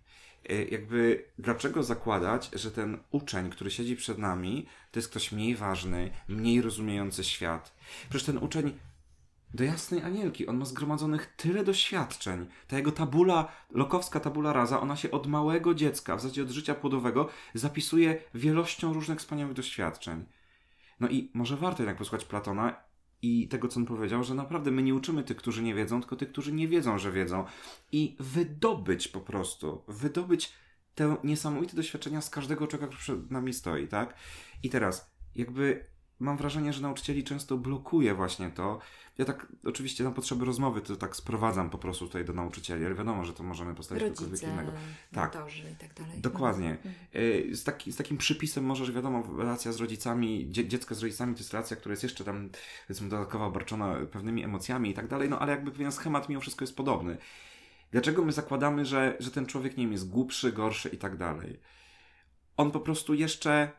[0.50, 5.56] Y, jakby dlaczego zakładać, że ten uczeń, który siedzi przed nami, to jest ktoś mniej
[5.56, 7.76] ważny, mniej rozumiejący świat.
[8.08, 8.78] Przecież ten uczeń
[9.54, 12.46] do jasnej anielki, on ma zgromadzonych tyle doświadczeń.
[12.68, 16.74] Ta jego tabula, lokowska tabula rasa, ona się od małego dziecka, w zasadzie od życia
[16.74, 20.24] płodowego, zapisuje wielością różnych wspaniałych doświadczeń.
[21.00, 22.85] No i może warto jednak posłuchać Platona
[23.22, 26.16] i tego, co on powiedział, że naprawdę my nie uczymy tych, którzy nie wiedzą, tylko
[26.16, 27.44] tych, którzy nie wiedzą, że wiedzą.
[27.92, 30.52] I wydobyć po prostu, wydobyć
[30.94, 34.14] te niesamowite doświadczenia z każdego człowieka, który przed nami stoi, tak?
[34.62, 35.86] I teraz, jakby
[36.20, 38.78] mam wrażenie, że nauczycieli często blokuje właśnie to.
[39.18, 42.94] Ja tak oczywiście na potrzeby rozmowy to tak sprowadzam po prostu tutaj do nauczycieli, ale
[42.94, 44.72] wiadomo, że to możemy postawić do innego.
[45.12, 45.36] Tak.
[45.72, 46.20] i tak dalej.
[46.20, 46.70] Dokładnie.
[46.70, 46.94] Mhm.
[47.14, 51.34] Y, Z, taki, z takim przypisem możesz, wiadomo, relacja z rodzicami, dzie, dziecko z rodzicami
[51.34, 52.50] to jest relacja, która jest jeszcze tam,
[52.86, 56.62] powiedzmy, dodatkowo obarczona pewnymi emocjami i tak dalej, no ale jakby pewien schemat mimo wszystko
[56.62, 57.16] jest podobny.
[57.90, 61.60] Dlaczego my zakładamy, że, że ten człowiek, nie wiem, jest głupszy, gorszy i tak dalej?
[62.56, 63.70] On po prostu jeszcze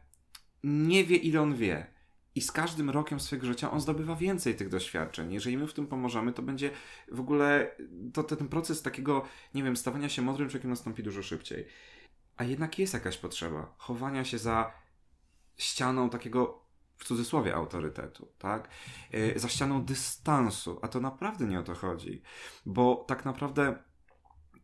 [0.63, 1.96] nie wie, ile on wie.
[2.37, 5.33] I z każdym rokiem swojego życia on zdobywa więcej tych doświadczeń.
[5.33, 6.71] Jeżeli my w tym pomożemy, to będzie
[7.11, 7.75] w ogóle
[8.13, 11.67] to, to ten proces takiego, nie wiem, stawania się mądrym człowiekiem nastąpi dużo szybciej.
[12.37, 14.73] A jednak jest jakaś potrzeba chowania się za
[15.57, 16.65] ścianą takiego
[16.97, 18.69] w cudzysłowie autorytetu, tak?
[19.11, 22.21] Yy, za ścianą dystansu, a to naprawdę nie o to chodzi,
[22.65, 23.83] bo tak naprawdę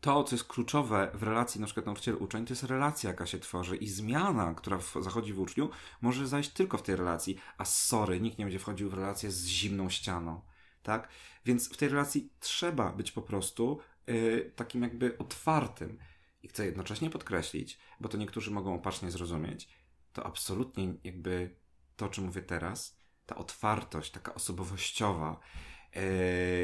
[0.04, 3.76] to, co jest kluczowe w relacji na przykład nauczyciel-uczeń, to jest relacja, jaka się tworzy
[3.76, 5.70] i zmiana, która w, zachodzi w uczniu,
[6.02, 9.46] może zajść tylko w tej relacji, a sorry, nikt nie będzie wchodził w relację z
[9.46, 10.42] zimną ścianą,
[10.84, 11.10] tak?
[11.46, 16.00] Więc w tej relacji trzeba być po prostu yy, takim jakby otwartym.
[16.44, 19.70] I chcę jednocześnie podkreślić, bo to niektórzy mogą opacznie zrozumieć,
[20.13, 21.56] to absolutnie jakby
[21.96, 25.39] to, o czym mówię teraz, ta otwartość, taka osobowościowa,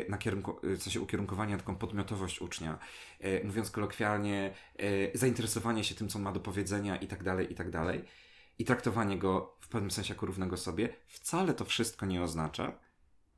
[0.09, 2.79] na kierunku, w sensie ukierunkowania taką podmiotowość ucznia,
[3.19, 7.55] e, mówiąc kolokwialnie, e, zainteresowanie się tym, co ma do powiedzenia i tak dalej, i
[7.55, 8.05] tak dalej,
[8.59, 12.79] i traktowanie go w pewnym sensie jako równego sobie, wcale to wszystko nie oznacza,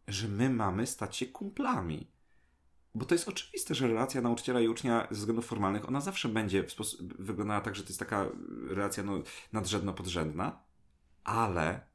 [0.07, 2.11] że my mamy stać się kumplami.
[2.95, 6.65] Bo to jest oczywiste, że relacja nauczyciela i ucznia ze względów formalnych, ona zawsze będzie
[7.19, 8.25] wyglądała tak, że to jest taka
[8.67, 9.21] relacja no,
[9.53, 10.51] nadrzędno-podrzędna,
[11.23, 11.90] ale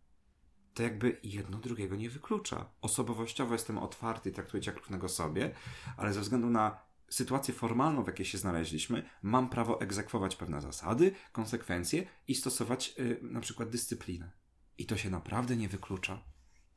[0.77, 2.71] to jakby jedno drugiego nie wyklucza.
[2.81, 5.55] Osobowościowo jestem otwarty i traktuję cię jak równego sobie,
[5.97, 11.13] ale ze względu na sytuację formalną, w jakiej się znaleźliśmy, mam prawo egzekwować pewne zasady,
[11.33, 14.31] konsekwencje i stosować y, na przykład dyscyplinę.
[14.79, 16.23] I to się naprawdę nie wyklucza,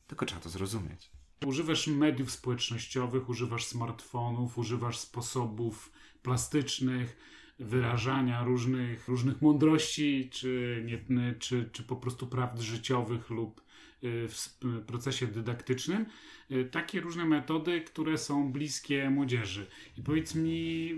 [0.08, 1.12] tylko trzeba to zrozumieć.
[1.46, 7.18] Używasz mediów społecznościowych, używasz smartfonów, używasz sposobów plastycznych,
[7.60, 13.62] wyrażania różnych, różnych mądrości, czy, nie, czy, czy po prostu prawd życiowych lub
[14.04, 16.06] y, w procesie dydaktycznym.
[16.52, 19.68] Y, Takie różne metody, które są bliskie młodzieży.
[19.98, 20.92] I powiedz mi,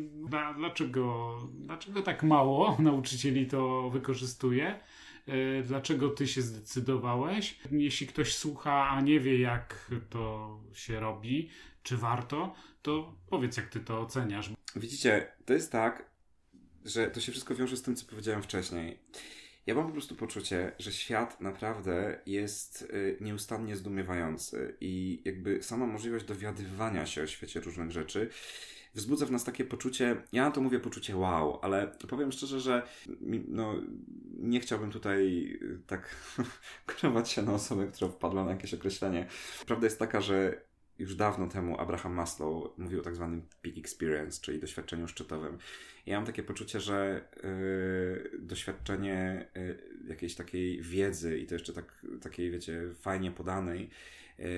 [0.58, 4.80] dlaczego, dlaczego tak mało nauczycieli to wykorzystuje?
[5.28, 7.60] Y, Dlaczego ty się zdecydowałeś?
[7.71, 11.50] Jeśli ktoś słucha, a nie wie, jak to się robi,
[11.84, 14.50] czy warto, to powiedz, jak ty to oceniasz.
[14.76, 16.11] Widzicie, to jest tak,
[16.86, 19.00] że to się wszystko wiąże z tym, co powiedziałem wcześniej.
[19.65, 25.88] Ja mam po prostu poczucie, że świat naprawdę jest y, nieustannie zdumiewający i jakby sama
[25.88, 28.30] możliwość dowiadywania się o świecie różnych rzeczy
[28.94, 32.84] wzbudza w nas takie poczucie, ja na to mówię poczucie wow, ale powiem szczerze, że
[33.48, 33.76] no,
[34.39, 36.15] nie chciałbym tutaj y, tak
[36.86, 39.28] krować się na osobę, która wpadła na jakieś określenie.
[39.65, 40.62] Prawda jest taka, że
[40.99, 45.58] już dawno temu Abraham Maslow mówił o tak zwanym peak experience, czyli doświadczeniu szczytowym.
[46.06, 52.06] Ja mam takie poczucie, że yy, doświadczenie yy, jakiejś takiej wiedzy i to jeszcze tak,
[52.21, 53.89] takiej, wiecie, fajnie podanej,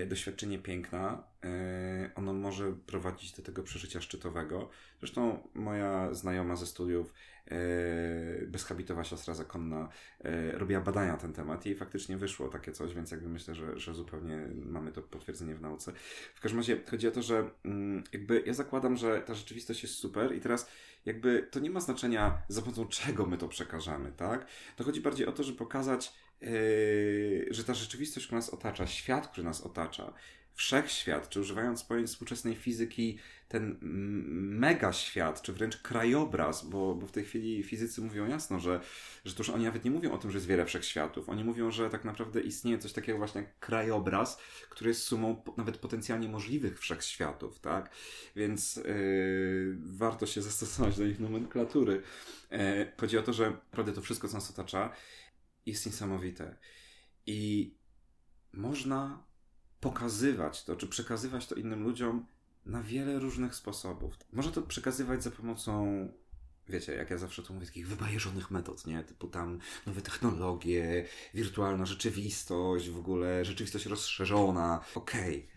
[0.07, 1.49] doświadczenie piękna, yy,
[2.15, 4.69] ono może prowadzić do tego przeżycia szczytowego.
[4.99, 7.13] Zresztą moja znajoma ze studiów,
[7.51, 9.89] yy, bezhabitowa siostra zakonna,
[10.53, 13.93] robiła badania na ten temat i faktycznie wyszło takie coś, więc jakby myślę, że, że
[13.93, 15.93] zupełnie mamy to potwierdzenie w nauce.
[16.35, 19.95] W każdym razie chodzi o to, że mm, jakby ja zakładam, że ta rzeczywistość jest
[19.95, 20.69] super i teraz
[21.05, 24.45] jakby to nie ma znaczenia za pomocą czego my to przekażemy, tak?
[24.75, 26.13] To chodzi bardziej o to, żeby pokazać,
[27.51, 30.13] że ta rzeczywistość, która nas otacza, świat, który nas otacza,
[30.53, 33.77] wszechświat, czy używając pojęć współczesnej fizyki, ten
[34.59, 38.81] mega świat, czy wręcz krajobraz, bo, bo w tej chwili fizycy mówią jasno, że,
[39.25, 41.29] że to już oni nawet nie mówią o tym, że jest wiele wszechświatów.
[41.29, 45.77] Oni mówią, że tak naprawdę istnieje coś takiego właśnie jak krajobraz, który jest sumą nawet
[45.77, 47.89] potencjalnie możliwych wszechświatów, tak?
[48.35, 52.01] Więc yy, warto się zastosować do ich nomenklatury.
[52.51, 52.57] Yy,
[53.01, 54.93] chodzi o to, że naprawdę to wszystko, co nas otacza,
[55.65, 56.55] jest niesamowite.
[57.25, 57.73] I
[58.53, 59.23] można
[59.79, 62.25] pokazywać to, czy przekazywać to innym ludziom
[62.65, 64.13] na wiele różnych sposobów.
[64.33, 66.07] Można to przekazywać za pomocą,
[66.69, 69.03] wiecie, jak ja zawsze to mówię, takich wybajeżonych metod, nie?
[69.03, 74.85] Typu tam nowe technologie, wirtualna rzeczywistość, w ogóle rzeczywistość rozszerzona.
[74.95, 75.47] Okej, okay.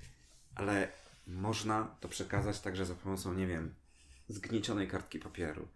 [0.55, 0.89] ale
[1.27, 3.75] można to przekazać także za pomocą, nie wiem,
[4.29, 5.69] zgniecionej kartki papieru.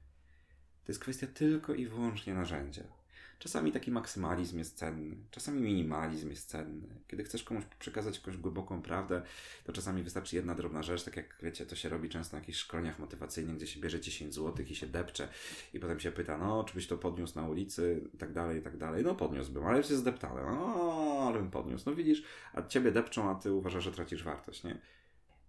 [0.85, 3.00] To jest kwestia tylko i wyłącznie narzędzia.
[3.41, 6.89] Czasami taki maksymalizm jest cenny, czasami minimalizm jest cenny.
[7.09, 9.23] Kiedy chcesz komuś przekazać jakąś głęboką prawdę,
[9.65, 12.59] to czasami wystarczy jedna drobna rzecz, tak jak wiecie, to się robi często na jakichś
[12.59, 15.29] szkoleniach motywacyjnych, gdzie się bierze 10 zł i się depcze
[15.75, 18.63] i potem się pyta, no, czy byś to podniósł na ulicy i tak dalej, i
[18.63, 19.05] tak dalej.
[19.05, 20.47] No, podniósłbym, ale się zdeptałem.
[20.47, 21.91] No, ale bym podniósł.
[21.91, 22.23] No widzisz,
[22.53, 24.79] a ciebie depczą, a ty uważasz, że tracisz wartość, nie?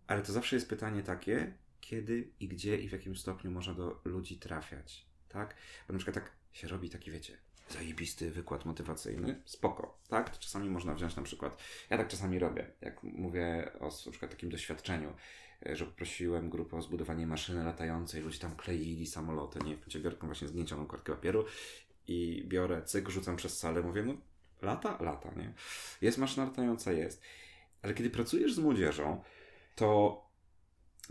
[0.08, 4.02] Ale to zawsze jest pytanie takie, kiedy i gdzie i w jakim stopniu można do
[4.06, 5.56] ludzi trafiać, tak?
[5.88, 7.38] Bo na przykład tak się robi taki, wiecie,
[7.72, 10.30] zajebisty wykład motywacyjny, spoko, tak?
[10.30, 11.58] To czasami można wziąć na przykład,
[11.90, 15.14] ja tak czasami robię, jak mówię o na przykład takim doświadczeniu,
[15.66, 20.16] e, że poprosiłem grupę o zbudowanie maszyny latającej, ludzie tam kleili samoloty, nie, w biorę
[20.22, 21.46] właśnie zgniecioną kartkę papieru
[22.08, 24.14] i biorę cyk, rzucam przez salę, mówię, no
[24.62, 24.98] lata?
[25.02, 25.54] Lata, nie?
[26.02, 27.22] Jest maszyna latająca, jest.
[27.82, 29.24] Ale kiedy pracujesz z młodzieżą,
[29.76, 30.22] to,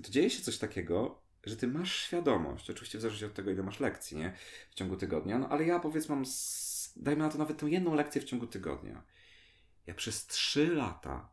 [0.02, 3.62] to dzieje się coś takiego, że ty masz świadomość, oczywiście w zależności od tego, ile
[3.62, 4.32] masz lekcji, nie?
[4.70, 6.92] W ciągu tygodnia, no ale ja powiedzmy mam, z...
[6.96, 9.02] dajmy na to nawet tę jedną lekcję w ciągu tygodnia.
[9.86, 11.28] Ja przez trzy lata,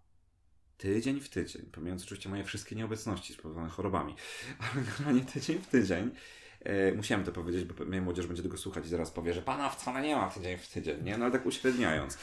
[0.77, 4.15] tydzień w tydzień, pomijając oczywiście moje wszystkie nieobecności spowodowane chorobami,
[4.59, 6.11] ale generalnie tydzień w tydzień,
[6.59, 9.69] e, musiałem to powiedzieć, bo mnie młodzież będzie tego słuchać i zaraz powie, że pana
[9.69, 11.17] wcale nie ma tydzień w tydzień, nie?
[11.17, 12.17] No ale tak uśredniając.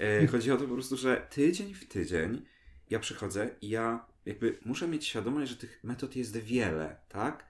[0.00, 2.42] E, chodzi o to po prostu, że tydzień w tydzień
[2.90, 7.44] ja przychodzę i ja jakby muszę mieć świadomość, że tych metod jest wiele, tak?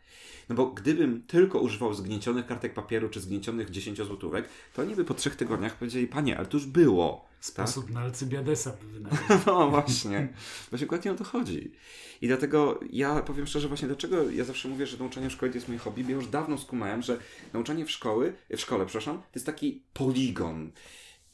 [0.48, 5.04] No bo gdybym tylko używał zgniecionych kartek papieru czy zgniecionych 10 złotówek, to oni by
[5.04, 7.28] po trzech tygodniach powiedzieli, panie, ale to już było.
[7.40, 7.94] Sposób tak?
[7.94, 9.22] na Alcybiadesa by wynaleźć.
[9.46, 10.28] No właśnie.
[10.70, 11.72] Właśnie dokładnie o to chodzi.
[12.20, 15.58] I dlatego ja powiem szczerze właśnie, dlaczego ja zawsze mówię, że nauczanie w szkole to
[15.58, 17.18] jest mój hobby, bo ja już dawno skumałem, że
[17.52, 20.72] nauczanie w szkoły, w szkole, przepraszam, to jest taki poligon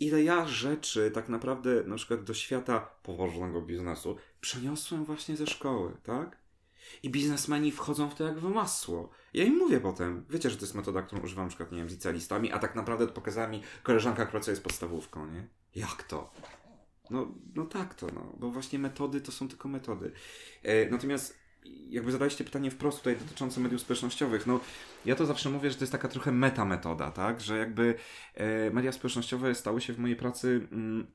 [0.00, 5.96] ile ja rzeczy tak naprawdę na przykład do świata poważnego biznesu przeniosłem właśnie ze szkoły,
[6.02, 6.40] tak?
[7.02, 9.10] I biznesmeni wchodzą w to jak w masło.
[9.34, 11.88] Ja im mówię potem, wiecie, że to jest metoda, którą używam na przykład, nie wiem,
[11.88, 15.48] z licealistami, a tak naprawdę pokazała mi koleżanka, która z podstawówką, nie?
[15.74, 16.32] Jak to?
[17.10, 20.12] No, no tak to, no, bo właśnie metody to są tylko metody.
[20.62, 21.39] E, natomiast
[21.90, 24.60] jakby zadaliście pytanie wprost tutaj dotyczące mediów społecznościowych, no
[25.04, 27.94] ja to zawsze mówię, że to jest taka trochę meta metoda, tak, że jakby
[28.34, 31.06] e, media społecznościowe stały się w mojej pracy mm,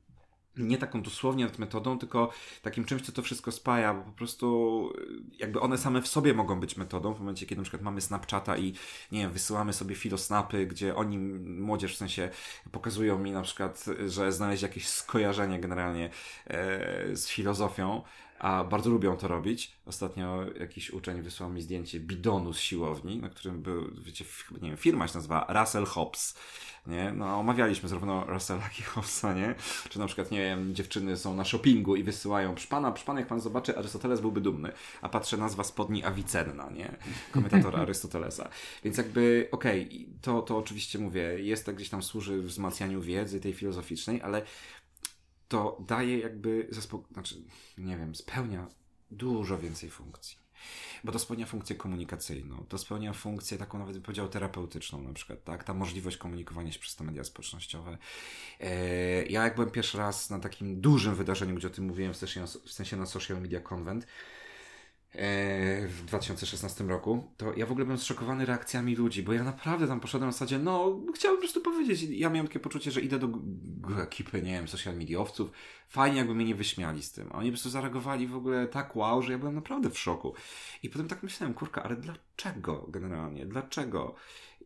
[0.57, 2.31] nie taką dosłownie metodą, tylko
[2.61, 5.01] takim czymś, co to wszystko spaja, bo po prostu e,
[5.39, 8.57] jakby one same w sobie mogą być metodą, w momencie, kiedy na przykład mamy Snapchata
[8.57, 8.73] i
[9.11, 12.29] nie wiem, wysyłamy sobie filosnapy, gdzie oni, młodzież w sensie
[12.71, 16.09] pokazują mi na przykład, że znaleźć jakieś skojarzenie generalnie
[16.47, 18.01] e, z filozofią,
[18.39, 19.71] a bardzo lubią to robić.
[19.85, 24.25] Ostatnio jakiś uczeń wysłał mi zdjęcie bidonu z siłowni, na którym był, wiecie,
[24.61, 26.35] nie wiem, firma się nazywa Russell Hobbs.
[26.87, 27.13] Nie?
[27.15, 29.55] No, omawialiśmy zarówno Russella, jak i Hobbsa, nie?
[29.89, 33.39] Czy na przykład, nie wiem, dziewczyny są na shoppingu i wysyłają, pana, pana, jak pan
[33.39, 34.71] zobaczy, Arystoteles byłby dumny,
[35.01, 36.95] a patrzę nazwa spodni Avicenna, nie?
[37.31, 38.49] Komentatora Arystotelesa.
[38.83, 43.41] Więc jakby, okej, okay, to, to oczywiście mówię, jest tak gdzieś tam służy wzmacnianiu wiedzy
[43.41, 44.41] tej filozoficznej, ale
[45.47, 47.03] to daje jakby, zaspo...
[47.13, 47.35] znaczy,
[47.77, 48.67] nie wiem, spełnia
[49.11, 50.37] dużo więcej funkcji.
[51.03, 55.43] Bo to spełnia funkcję komunikacyjną, to spełnia funkcję taką nawet bym powiedział terapeutyczną na przykład,
[55.43, 55.63] tak?
[55.63, 57.97] Ta możliwość komunikowania się przez te media społecznościowe.
[58.59, 62.17] Eee, ja jak byłem pierwszy raz na takim dużym wydarzeniu, gdzie o tym mówiłem, w
[62.17, 64.07] sensie, w sensie na Social Media Convent, E,
[65.87, 69.99] w 2016 roku, to ja w ogóle byłem zszokowany reakcjami ludzi, bo ja naprawdę tam
[69.99, 73.29] poszedłem w zasadzie, no, chciałbym po prostu powiedzieć, ja miałem takie poczucie, że idę do
[74.01, 75.51] ekipy, nie wiem, social mediowców,
[75.89, 78.95] fajnie jakby mnie nie wyśmiali z tym, a oni po prostu zareagowali w ogóle tak
[78.95, 80.33] wow, że ja byłem naprawdę w szoku.
[80.83, 84.15] I potem tak myślałem, kurka, ale dlaczego generalnie, dlaczego?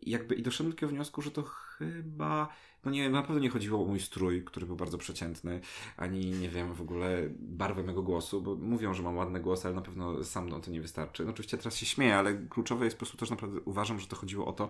[0.02, 2.50] I jakby i doszedłem do takiego wniosku, że to chyba
[2.86, 5.62] no nie, na pewno nie chodziło o mój strój, który był bardzo przeciętny,
[5.98, 9.76] ani nie wiem w ogóle barwę mego głosu, bo mówią, że mam ładny głos, ale
[9.76, 11.24] na pewno sam no, to nie wystarczy.
[11.26, 14.16] No oczywiście teraz się śmieję, ale kluczowe jest po prostu też naprawdę uważam, że to
[14.16, 14.70] chodziło o to,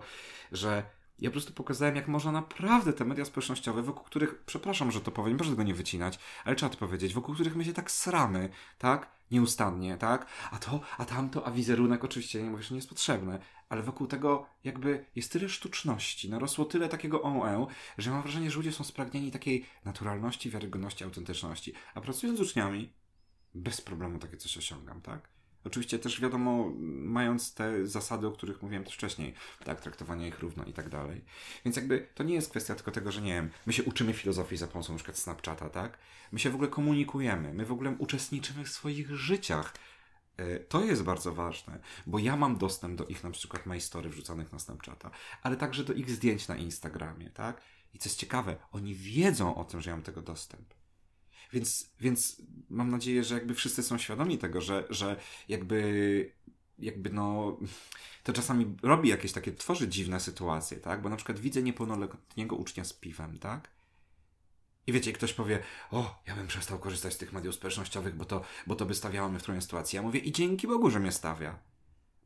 [0.52, 0.82] że
[1.20, 5.10] Ja po prostu pokazałem, jak można naprawdę te media społecznościowe, wokół których, przepraszam, że to
[5.10, 8.48] powiem, proszę tego nie wycinać, ale trzeba to powiedzieć, wokół których my się tak sramy,
[8.78, 9.10] tak?
[9.30, 10.26] Nieustannie, tak?
[10.50, 13.38] A to, a tamto, a wizerunek oczywiście, nie mówię, że nie jest potrzebny,
[13.70, 17.66] ale wokół tego jakby jest tyle sztuczności, narosło tyle takiego OE,
[17.98, 21.72] że mam wrażenie, że ludzie są spragnieni takiej naturalności, wiarygodności, autentyczności.
[21.94, 22.92] A pracując z uczniami,
[23.54, 25.28] bez problemu takie coś osiągam, tak?
[25.64, 30.64] Oczywiście też wiadomo, mając te zasady, o których mówiłem też wcześniej, tak, traktowania ich równo
[30.64, 31.24] i tak dalej.
[31.64, 34.56] Więc jakby to nie jest kwestia tylko tego, że nie wiem, my się uczymy filozofii
[34.56, 35.98] za pomocą przykład Snapchata, tak?
[36.32, 39.74] My się w ogóle komunikujemy, my w ogóle uczestniczymy w swoich życiach.
[40.36, 44.52] E, to jest bardzo ważne, bo ja mam dostęp do ich na przykład majstory wrzucanych
[44.52, 45.10] na Snapchata,
[45.42, 47.60] ale także do ich zdjęć na Instagramie, tak?
[47.94, 50.74] I co jest ciekawe, oni wiedzą o tym, że ja mam tego dostęp.
[51.52, 55.16] Więc, więc mam nadzieję, że jakby wszyscy są świadomi tego, że, że
[55.48, 56.32] jakby
[56.78, 57.58] jakby no,
[58.24, 61.02] to czasami robi jakieś takie, tworzy dziwne sytuacje, tak?
[61.02, 63.79] Bo na przykład widzę niepełnoletniego ucznia z piwem, tak?
[64.90, 65.58] I wiecie, ktoś powie,
[65.90, 69.28] o, ja bym przestał korzystać z tych mediów społecznościowych, bo to, bo to by stawiało
[69.28, 69.96] mnie w trudnej sytuacji.
[69.96, 71.58] Ja mówię, i dzięki Bogu, że mnie stawia.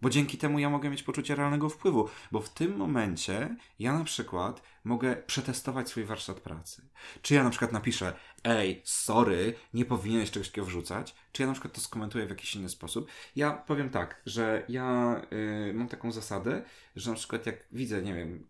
[0.02, 4.04] Bo dzięki temu ja mogę mieć poczucie realnego wpływu, bo w tym momencie ja na
[4.04, 6.88] przykład mogę przetestować swój warsztat pracy.
[7.22, 8.12] Czy ja na przykład napiszę,
[8.44, 12.56] ej, sorry, nie powinieneś czegoś takiego wrzucać, czy ja na przykład to skomentuję w jakiś
[12.56, 13.10] inny sposób.
[13.36, 15.20] Ja powiem tak, że ja
[15.68, 16.62] y, mam taką zasadę,
[16.96, 18.46] że na przykład jak widzę, nie wiem,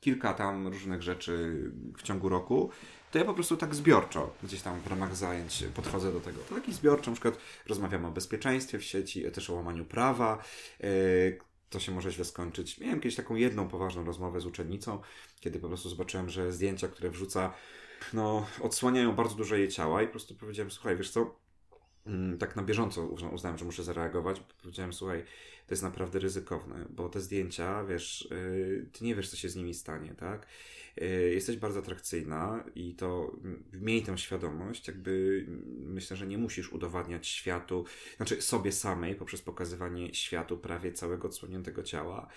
[0.00, 1.64] kilka tam różnych rzeczy
[1.98, 2.70] w ciągu roku,
[3.16, 6.40] to ja po prostu tak zbiorczo, gdzieś tam w ramach zajęć podchodzę do tego.
[6.40, 10.38] Tak i zbiorczo, na przykład rozmawiamy o bezpieczeństwie w sieci, też o łamaniu prawa,
[10.80, 10.88] e,
[11.70, 12.80] to się może źle skończyć.
[12.80, 15.00] Miałem kiedyś taką jedną poważną rozmowę z uczennicą,
[15.40, 17.52] kiedy po prostu zobaczyłem, że zdjęcia, które wrzuca,
[18.12, 21.36] no, odsłaniają bardzo dużo jej ciała i po prostu powiedziałem, słuchaj, wiesz co,
[22.38, 24.42] tak na bieżąco uznałem, że muszę zareagować.
[24.62, 25.24] Powiedziałem, słuchaj,
[25.66, 29.56] to jest naprawdę ryzykowne, bo te zdjęcia, wiesz, yy, ty nie wiesz, co się z
[29.56, 30.46] nimi stanie, tak?
[31.02, 33.36] Y, jesteś bardzo atrakcyjna i to
[33.72, 35.44] miej tę świadomość, jakby
[35.78, 37.84] myślę, że nie musisz udowadniać światu,
[38.16, 42.28] znaczy sobie samej poprzez pokazywanie światu prawie całego odsłoniętego ciała.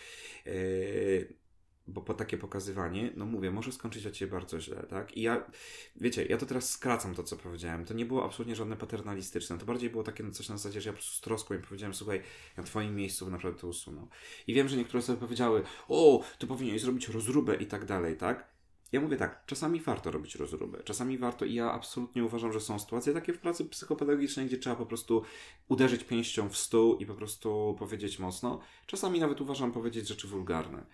[1.90, 5.18] Bo po takie pokazywanie, no mówię, może skończyć dla ciebie bardzo źle, tak?
[5.18, 5.52] I ja,
[5.96, 7.86] wiecie, ja to teraz skracam to, co powiedziałem.
[7.86, 9.58] To nie było absolutnie żadne paternalistyczne.
[9.58, 11.94] To bardziej było takie coś na zasadzie, że ja po prostu z troską im powiedziałem,
[11.94, 12.22] słuchaj,
[12.58, 14.08] na twoim miejscu bym naprawdę to usunął.
[14.48, 18.60] I wiem, że niektóre osoby powiedziały, o, ty powinieneś zrobić rozróbę i tak dalej, tak?
[18.92, 22.80] Ja mówię tak, czasami warto robić rozróbę, czasami warto i ja absolutnie uważam, że są
[22.80, 25.24] sytuacje takie w pracy psychopedagogicznej, gdzie trzeba po prostu
[25.68, 28.60] uderzyć pięścią w stół i po prostu powiedzieć mocno.
[28.86, 30.86] Czasami nawet uważam powiedzieć rzeczy wulgarne.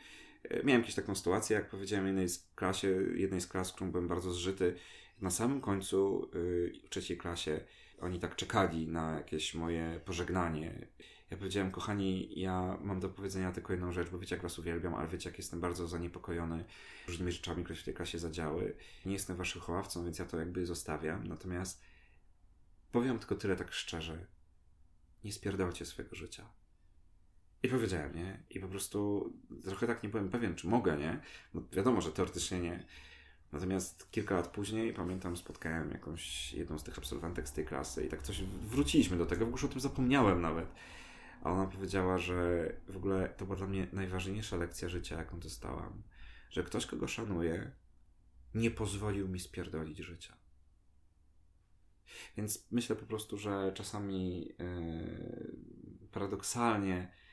[0.49, 4.07] E, miałem jakąś taką sytuację, jak powiedziałem jednej z klasie, jednej z klas, którą byłem
[4.07, 4.75] bardzo zżyty.
[5.21, 7.59] Na samym końcu yy, w trzeciej klasie
[7.99, 10.87] oni tak czekali na jakieś moje pożegnanie
[11.31, 14.93] ja powiedziałem, kochani, ja mam do powiedzenia tylko jedną rzecz, bo wiecie, jak was uwielbiam,
[14.93, 16.65] ale wiecie, jak jestem bardzo zaniepokojony
[17.07, 18.75] różnymi rzeczami, które się w tej klasie zadziały.
[19.05, 21.27] Nie jestem waszym chowawcą, więc ja to jakby zostawiam.
[21.27, 21.81] Natomiast
[22.91, 24.27] powiem tylko tyle tak szczerze.
[25.23, 26.49] Nie spierdolcie swojego życia.
[27.65, 28.43] I powiedziałem, nie?
[28.49, 29.29] I po prostu
[29.63, 31.19] trochę tak nie byłem pewien, czy mogę, nie?
[31.71, 32.85] Wiadomo, że teoretycznie nie.
[33.51, 38.09] Natomiast kilka lat później, pamiętam, spotkałem jakąś jedną z tych absolwentek z tej klasy i
[38.09, 40.67] tak coś wróciliśmy do tego, bo już o tym zapomniałem nawet.
[41.43, 46.03] A ona powiedziała, że w ogóle to była dla mnie najważniejsza lekcja życia, jaką dostałam.
[46.49, 47.71] Że ktoś, kogo szanuję,
[48.55, 50.37] nie pozwolił mi spierdolić życia.
[52.37, 57.24] Więc myślę po prostu, że czasami yy, paradoksalnie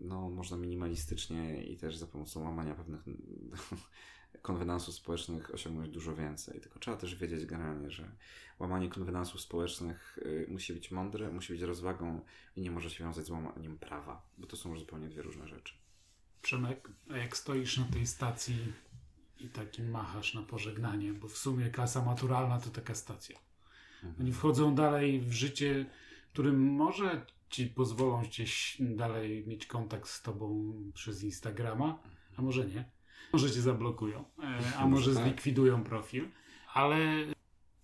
[0.00, 3.04] no, można minimalistycznie i też za pomocą łamania pewnych
[4.42, 6.60] konwenansów społecznych osiągnąć dużo więcej.
[6.60, 8.10] Tylko trzeba też wiedzieć generalnie, że
[8.58, 12.20] łamanie konwenansów społecznych y, musi być mądre, musi być rozwagą
[12.56, 15.74] i nie może się wiązać z łamaniem prawa, bo to są zupełnie dwie różne rzeczy.
[16.42, 18.72] Przemek, a jak stoisz na tej stacji
[19.40, 23.38] i taki machasz na pożegnanie, bo w sumie klasa maturalna to taka stacja.
[23.94, 24.14] Mhm.
[24.20, 25.86] Oni wchodzą dalej w życie,
[26.32, 32.02] którym może ci pozwolą gdzieś dalej mieć kontakt z tobą przez Instagrama,
[32.36, 32.84] a może nie.
[33.32, 35.24] Może cię zablokują, e, a może tak.
[35.24, 36.28] zlikwidują profil.
[36.72, 36.96] Ale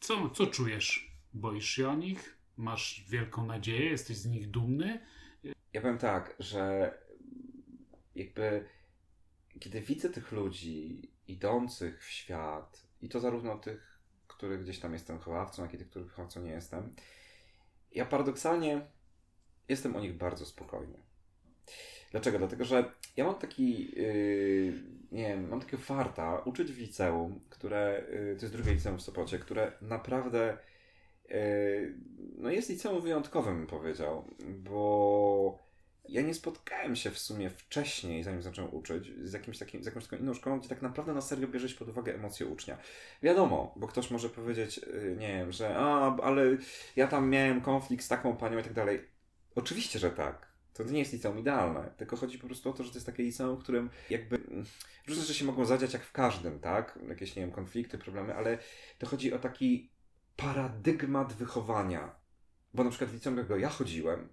[0.00, 1.12] co, co czujesz?
[1.34, 2.38] Boisz się o nich?
[2.56, 3.90] Masz wielką nadzieję?
[3.90, 5.06] Jesteś z nich dumny?
[5.72, 6.94] Ja powiem tak, że
[8.14, 8.68] jakby
[9.60, 15.18] kiedy widzę tych ludzi idących w świat i to zarówno tych, których gdzieś tam jestem
[15.18, 16.94] wychowawcą, jak i tych, których wychowawcą nie jestem,
[17.92, 18.86] ja paradoksalnie
[19.70, 20.98] jestem o nich bardzo spokojny.
[22.10, 22.38] Dlaczego?
[22.38, 22.84] Dlatego, że
[23.16, 24.72] ja mam taki, yy,
[25.12, 29.02] nie wiem, mam takiego farta uczyć w liceum, które, yy, to jest drugie liceum w
[29.02, 30.58] Sopocie, które naprawdę
[31.28, 31.94] yy,
[32.38, 35.70] no jest liceum wyjątkowym, bym powiedział, bo
[36.08, 40.04] ja nie spotkałem się w sumie wcześniej, zanim zacząłem uczyć, z, jakimś takim, z jakąś
[40.04, 42.78] taką inną szkołą, gdzie tak naprawdę na serio bierzesz pod uwagę emocje ucznia.
[43.22, 46.42] Wiadomo, bo ktoś może powiedzieć, y, nie wiem, że a, ale
[46.96, 49.00] ja tam miałem konflikt z taką panią i tak dalej.
[49.54, 50.50] Oczywiście, że tak.
[50.72, 53.22] To nie jest liceum idealne, tylko chodzi po prostu o to, że to jest takie
[53.22, 54.64] liceum, w którym jakby mm,
[55.08, 56.98] różne rzeczy się mogą zadziać jak w każdym, tak?
[57.08, 58.58] Jakieś, nie wiem, konflikty, problemy, ale
[58.98, 59.90] to chodzi o taki
[60.36, 62.16] paradygmat wychowania.
[62.74, 64.28] Bo na przykład w liceum, którego ja chodziłem,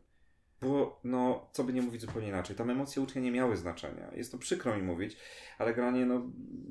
[0.61, 2.55] było, no, co by nie mówić zupełnie inaczej.
[2.55, 4.11] Tam emocje ucznia nie miały znaczenia.
[4.15, 5.17] Jest to przykro mi mówić,
[5.57, 6.21] ale granie, no,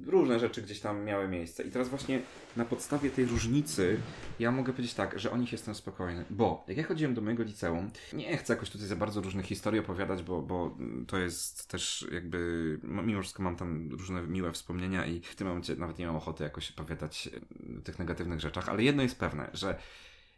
[0.07, 1.63] różne rzeczy gdzieś tam miały miejsce.
[1.63, 2.21] I teraz właśnie
[2.57, 4.01] na podstawie tej różnicy
[4.39, 6.25] ja mogę powiedzieć tak, że o nich jestem spokojny.
[6.31, 9.81] Bo jak ja chodziłem do mojego liceum, nie chcę jakoś tutaj za bardzo różnych historii
[9.81, 10.77] opowiadać, bo, bo
[11.07, 15.77] to jest też jakby, mimo wszystko mam tam różne miłe wspomnienia i w tym momencie
[15.77, 17.31] nawet nie mam ochoty jakoś opowiadać
[17.79, 19.79] o tych negatywnych rzeczach, ale jedno jest pewne, że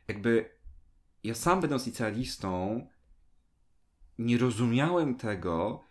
[0.09, 0.51] jakby
[1.25, 2.87] ja sam będąc licealistą,
[4.19, 5.85] nie rozumiałem tego,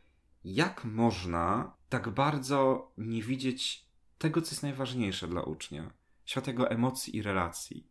[0.43, 3.85] jak można tak bardzo nie widzieć
[4.17, 5.91] tego, co jest najważniejsze dla ucznia
[6.27, 7.87] świat jego emocji i relacji.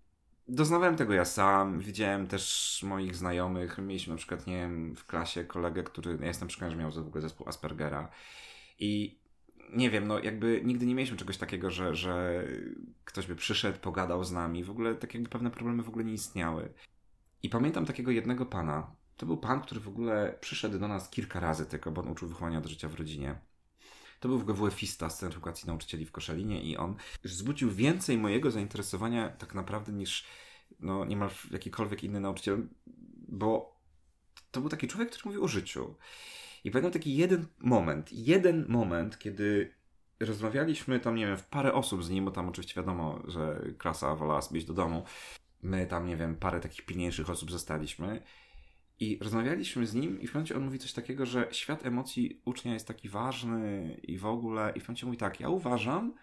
[0.49, 3.79] Doznawałem tego ja sam, widziałem też moich znajomych.
[3.79, 6.99] Mieliśmy na przykład, nie wiem, w klasie kolegę, który, ja jestem przekonany, że miał w
[6.99, 8.09] ogóle zespół Aspergera.
[8.79, 9.19] I
[9.73, 12.45] nie wiem, no jakby nigdy nie mieliśmy czegoś takiego, że, że
[13.05, 14.65] ktoś by przyszedł, pogadał z nami.
[14.65, 16.73] W ogóle tak jakby pewne problemy w ogóle nie istniały.
[17.43, 21.41] I pamiętam takiego jednego pana, to był pan, który w ogóle przyszedł do nas kilka
[21.41, 23.39] razy tylko, bo on uczył wychowania do życia w rodzinie.
[24.21, 29.29] To był WF-ista z Centrum Edukacji Nauczycieli w Koszalinie i on wzbudził więcej mojego zainteresowania
[29.29, 30.27] tak naprawdę niż
[30.81, 32.69] no, niemal jakikolwiek inny nauczyciel,
[33.29, 33.77] bo
[34.51, 35.95] to był taki człowiek, który mówił o życiu.
[36.65, 39.75] I pamiętam taki jeden moment, jeden moment, kiedy
[40.21, 44.15] rozmawialiśmy tam, nie wiem, w parę osób z nim, bo tam oczywiście wiadomo, że klasa
[44.15, 45.05] wolała być do domu.
[45.63, 48.23] My tam, nie wiem, parę takich pilniejszych osób zostaliśmy.
[49.01, 52.75] I rozmawialiśmy z nim i w momencie on mówi coś takiego, że świat emocji ucznia
[52.75, 54.73] jest taki ważny i w ogóle.
[54.77, 56.15] I w momencie mówi tak, ja uważam,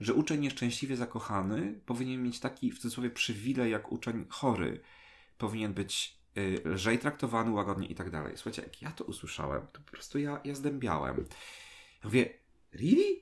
[0.00, 4.80] że uczeń nieszczęśliwie zakochany powinien mieć taki w cudzysłowie przywilej jak uczeń chory.
[5.38, 8.32] Powinien być y, lżej traktowany, łagodnie i tak dalej.
[8.36, 11.16] Słuchajcie, jak ja to usłyszałem, to po prostu ja, ja zdębiałem.
[11.16, 12.38] Ja mówię,
[12.72, 13.20] really?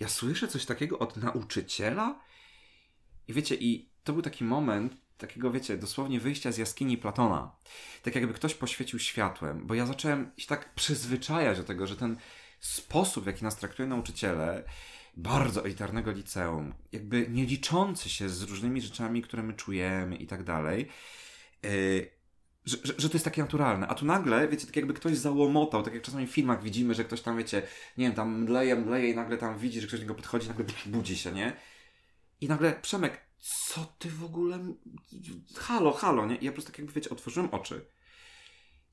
[0.00, 2.20] Ja słyszę coś takiego od nauczyciela?
[3.28, 7.52] I wiecie, i to był taki moment, takiego, wiecie, dosłownie wyjścia z jaskini Platona.
[8.02, 12.16] Tak jakby ktoś poświecił światłem, bo ja zacząłem się tak przyzwyczajać do tego, że ten
[12.60, 14.64] sposób, w jaki nas traktują nauczyciele,
[15.16, 20.44] bardzo elitarnego liceum, jakby nie liczący się z różnymi rzeczami, które my czujemy i tak
[20.44, 20.88] dalej,
[21.62, 22.10] yy,
[22.64, 23.88] że, że, że, to jest takie naturalne.
[23.88, 27.04] A tu nagle, wiecie, tak jakby ktoś załomotał, tak jak czasami w filmach widzimy, że
[27.04, 27.62] ktoś tam, wiecie,
[27.98, 30.64] nie wiem, tam mdleje, mdleje i nagle tam widzi, że ktoś do niego podchodzi, nagle
[30.86, 31.52] budzi się, nie?
[32.40, 34.74] I nagle, Przemek, co ty w ogóle...
[35.56, 36.36] Halo, halo, nie?
[36.36, 37.86] I ja po prostu tak jakby, wiecie, otworzyłem oczy.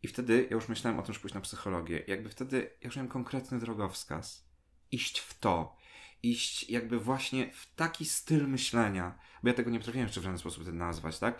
[0.04, 2.04] I wtedy ja już myślałem o tym, że pójść na psychologię.
[2.08, 4.48] Jakby wtedy ja już miałem konkretny drogowskaz.
[4.92, 5.78] Iść w to.
[6.24, 9.20] Iść jakby właśnie w taki styl myślenia.
[9.44, 11.40] Bo ja tego nie potrafiłem jeszcze w żaden sposób nazwać, tak?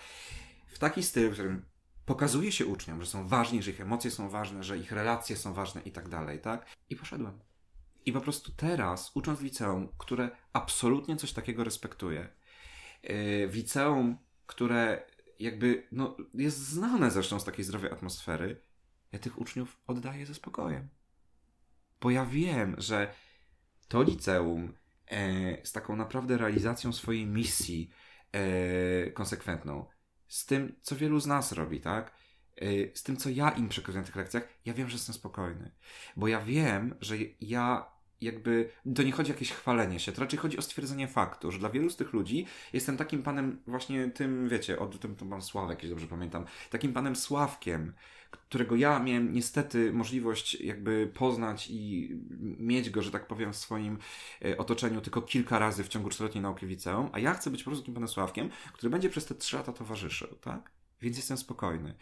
[0.68, 1.66] W taki styl, w którym
[2.06, 5.54] pokazuje się uczniom, że są ważni, że ich emocje są ważne, że ich relacje są
[5.54, 6.66] ważne i tak dalej, tak?
[6.90, 7.40] I poszedłem.
[8.06, 12.30] I po prostu teraz, ucząc liceum, które absolutnie coś takiego respektuje,
[13.48, 15.02] w liceum, które
[15.40, 18.62] jakby no, jest znane zresztą z takiej zdrowej atmosfery,
[19.12, 20.88] ja tych uczniów oddaję ze spokojem.
[22.02, 23.14] Bo ja wiem, że
[23.88, 24.74] to liceum
[25.08, 27.90] e, z taką naprawdę realizacją swojej misji
[28.32, 29.86] e, konsekwentną,
[30.28, 32.14] z tym, co wielu z nas robi, tak?
[32.56, 35.72] E, z tym, co ja im przekazuję na tych lekcjach, ja wiem, że jestem spokojny.
[36.16, 40.40] Bo ja wiem, że ja jakby to nie chodzi o jakieś chwalenie się, to raczej
[40.40, 44.50] chodzi o stwierdzenie faktu, że dla wielu z tych ludzi jestem takim panem właśnie tym,
[44.50, 47.94] wiecie, od tym to pan Sławek, jeśli dobrze pamiętam, takim panem Sławkiem,
[48.32, 52.10] którego ja miałem niestety możliwość jakby poznać i
[52.60, 53.98] mieć go, że tak powiem, w swoim
[54.46, 57.64] e, otoczeniu tylko kilka razy w ciągu czteroletniej nauki w liceum, a ja chcę być
[57.64, 60.72] po prostu takim panem Sławkiem, który będzie przez te trzy lata towarzyszył, tak?
[61.02, 61.96] Więc jestem spokojny.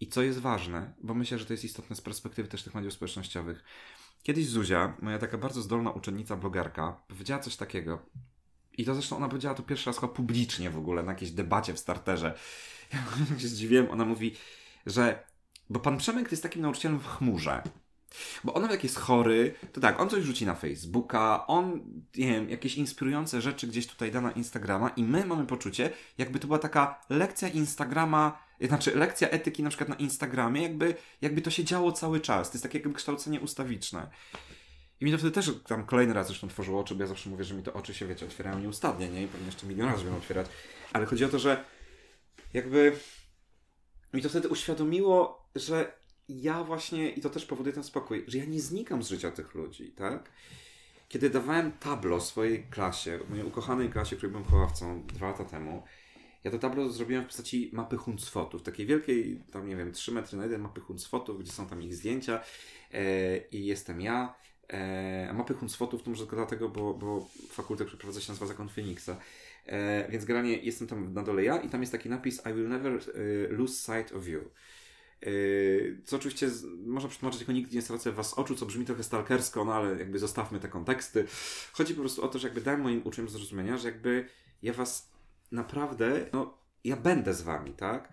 [0.00, 2.92] I co jest ważne, bo myślę, że to jest istotne z perspektywy też tych mediów
[2.92, 3.64] społecznościowych,
[4.22, 8.06] Kiedyś Zuzia, moja taka bardzo zdolna uczennica blogerka, powiedziała coś takiego.
[8.78, 11.74] I to zresztą ona powiedziała to pierwszy raz chyba publicznie w ogóle, na jakiejś debacie
[11.74, 12.34] w starterze.
[13.30, 14.36] Ja się zdziwiłem, ona mówi,
[14.86, 15.24] że...
[15.70, 17.62] Bo pan Przemek jest takim nauczycielem w chmurze.
[18.44, 21.80] Bo on jak jest chory, to tak, on coś rzuci na Facebooka, on,
[22.16, 26.38] nie wiem, jakieś inspirujące rzeczy gdzieś tutaj da na Instagrama i my mamy poczucie, jakby
[26.38, 31.50] to była taka lekcja Instagrama, znaczy lekcja etyki na przykład na Instagramie, jakby, jakby to
[31.50, 32.50] się działo cały czas.
[32.50, 34.10] To jest takie jakby kształcenie ustawiczne.
[35.00, 37.44] I mi to wtedy też tam kolejny raz zresztą tworzyło oczy, bo ja zawsze mówię,
[37.44, 39.22] że mi to oczy się, wiecie, otwierają nieustannie, nie?
[39.22, 40.46] I pewnie jeszcze milion razy będą otwierać.
[40.92, 41.64] Ale chodzi o to, że
[42.54, 42.92] jakby
[44.12, 45.92] mi to wtedy uświadomiło, że
[46.28, 49.54] ja właśnie, i to też powoduje ten spokój, że ja nie znikam z życia tych
[49.54, 50.30] ludzi, tak?
[51.08, 55.82] Kiedy dawałem tablo swojej klasie, mojej ukochanej klasie, której byłem wychowawcą dwa lata temu,
[56.44, 60.38] ja to tablo zrobiłem w postaci mapy Huncfotów, takiej wielkiej, tam nie wiem, 3 metry
[60.38, 62.40] na 1 mapy Huncfotów, gdzie są tam ich zdjęcia
[62.92, 64.34] e, i jestem ja.
[64.68, 69.16] E, mapy Huncfotów to może tylko dlatego, bo, bo fakultet przeprowadza się nazywa Zakon Feniksa.
[69.66, 72.68] E, więc granie jestem tam na dole ja i tam jest taki napis I will
[72.68, 72.98] never e,
[73.48, 74.40] lose sight of you.
[75.22, 75.28] E,
[76.04, 76.50] co oczywiście
[76.86, 80.18] można przetłumaczyć jako nigdy nie stracę was oczu, co brzmi trochę stalkersko, no ale jakby
[80.18, 81.24] zostawmy te konteksty.
[81.72, 84.28] Chodzi po prostu o to, że jakby dałem moim uczniom zrozumienia, że jakby
[84.62, 85.10] ja was
[85.52, 88.12] naprawdę, no ja będę z wami, tak?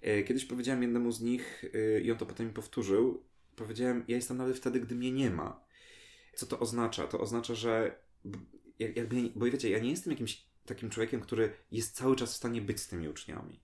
[0.00, 3.22] E, kiedyś powiedziałem jednemu z nich e, i on to potem mi powtórzył,
[3.56, 5.64] powiedziałem, ja jestem nawet wtedy, gdy mnie nie ma.
[6.34, 7.06] Co to oznacza?
[7.06, 8.00] To oznacza, że
[8.78, 12.60] jakby, bo wiecie, ja nie jestem jakimś takim człowiekiem, który jest cały czas w stanie
[12.60, 13.60] być z tymi uczniami.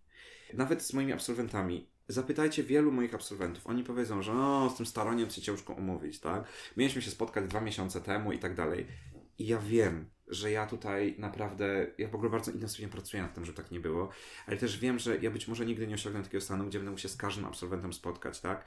[0.54, 1.88] Nawet z moimi absolwentami.
[2.08, 3.66] Zapytajcie wielu moich absolwentów.
[3.66, 6.44] Oni powiedzą, że no, z tym staraniem się ciężko umówić, tak?
[6.76, 8.86] Mieliśmy się spotkać dwa miesiące temu i tak dalej.
[9.38, 13.44] I ja wiem, że ja tutaj naprawdę, ja w ogóle bardzo intensywnie pracuję nad tym,
[13.44, 14.08] żeby tak nie było,
[14.46, 17.02] ale też wiem, że ja być może nigdy nie osiągnę takiego stanu, gdzie będę musiał
[17.02, 18.64] się z każdym absolwentem spotkać, tak?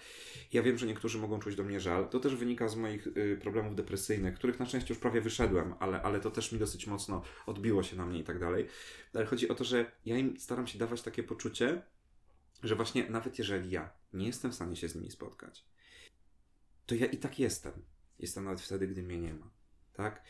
[0.54, 2.10] Ja wiem, że niektórzy mogą czuć do mnie żal.
[2.10, 6.02] To też wynika z moich y, problemów depresyjnych, których na szczęście już prawie wyszedłem, ale,
[6.02, 8.68] ale to też mi dosyć mocno odbiło się na mnie i tak dalej.
[9.14, 11.82] Ale chodzi o to, że ja im staram się dawać takie poczucie,
[12.64, 15.66] że właśnie nawet jeżeli ja nie jestem w stanie się z nimi spotkać,
[16.86, 17.74] to ja i tak jestem.
[18.20, 19.50] Jestem nawet wtedy, gdy mnie nie ma.
[19.94, 20.24] Tak?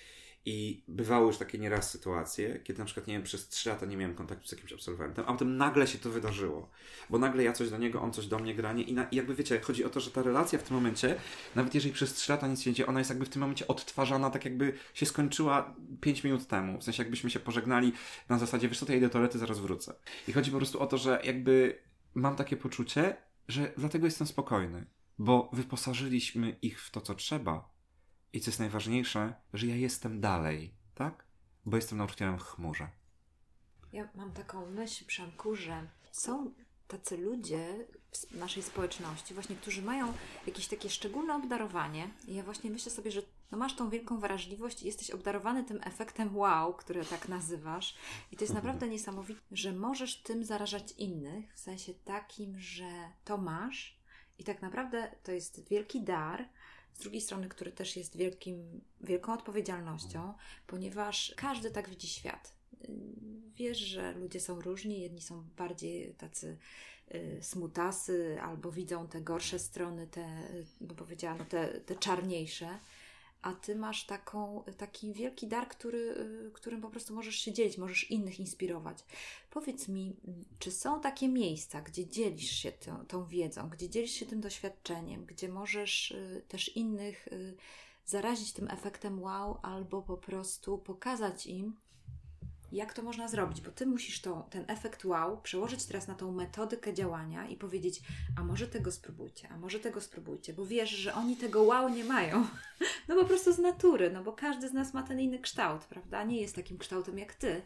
[0.45, 3.97] I bywały już takie nieraz sytuacje, kiedy na przykład, nie wiem, przez trzy lata nie
[3.97, 6.69] miałem kontaktu z jakimś absolwentem, a potem nagle się to wydarzyło.
[7.09, 9.35] Bo nagle ja coś do niego, on coś do mnie granie i, na, i jakby
[9.35, 11.15] wiecie, chodzi o to, że ta relacja w tym momencie,
[11.55, 13.67] nawet jeżeli przez trzy lata nic się nie dzieje, ona jest jakby w tym momencie
[13.67, 16.79] odtwarzana tak jakby się skończyła pięć minut temu.
[16.79, 17.93] W sensie jakbyśmy się pożegnali
[18.29, 19.93] na zasadzie, wiesz co, ja idę do toalety, zaraz wrócę.
[20.27, 24.85] I chodzi po prostu o to, że jakby mam takie poczucie, że dlatego jestem spokojny.
[25.17, 27.69] Bo wyposażyliśmy ich w to, co trzeba,
[28.33, 31.25] i co jest najważniejsze, że ja jestem dalej, tak?
[31.65, 32.89] Bo jestem nauczycielem w chmurze.
[33.93, 36.53] Ja mam taką myśl, Przemku, że są
[36.87, 40.13] tacy ludzie w naszej społeczności, właśnie, którzy mają
[40.47, 42.09] jakieś takie szczególne obdarowanie.
[42.27, 43.21] I ja właśnie myślę sobie, że
[43.51, 47.95] no masz tą wielką wrażliwość i jesteś obdarowany tym efektem wow, który tak nazywasz.
[48.31, 48.65] I to jest mhm.
[48.65, 52.89] naprawdę niesamowite, że możesz tym zarażać innych, w sensie takim, że
[53.25, 53.99] to masz
[54.39, 56.49] i tak naprawdę to jest wielki dar,
[56.93, 60.33] z drugiej strony, który też jest wielkim, wielką odpowiedzialnością,
[60.67, 62.53] ponieważ każdy tak widzi świat.
[63.55, 66.57] Wiesz, że ludzie są różni, jedni są bardziej tacy
[67.15, 70.43] y, smutasy, albo widzą te gorsze strony, te,
[70.81, 72.79] bo powiedziałam, te, te czarniejsze
[73.41, 75.97] a ty masz taką, taki wielki dar, który,
[76.47, 79.05] y, którym po prostu możesz się dzielić, możesz innych inspirować.
[79.49, 80.15] Powiedz mi,
[80.59, 85.25] czy są takie miejsca, gdzie dzielisz się tą, tą wiedzą, gdzie dzielisz się tym doświadczeniem,
[85.25, 87.55] gdzie możesz y, też innych y,
[88.05, 91.75] zarazić tym efektem wow, albo po prostu pokazać im,
[92.71, 96.31] jak to można zrobić, bo ty musisz to, ten efekt wow przełożyć teraz na tą
[96.31, 98.01] metodykę działania i powiedzieć,
[98.37, 102.03] a może tego spróbujcie, a może tego spróbujcie, bo wiesz, że oni tego wow nie
[102.03, 102.45] mają.
[103.07, 106.23] No po prostu z natury, no bo każdy z nas ma ten inny kształt, prawda?
[106.23, 107.61] Nie jest takim kształtem jak ty.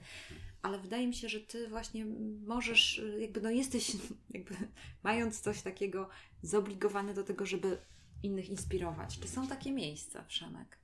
[0.61, 2.05] Ale wydaje mi się, że ty właśnie
[2.45, 3.91] możesz, jakby no jesteś,
[4.33, 4.55] jakby
[5.03, 6.09] mając coś takiego,
[6.41, 7.77] zobligowany do tego, żeby
[8.23, 9.19] innych inspirować.
[9.19, 10.82] Czy są takie miejsca, Przemek?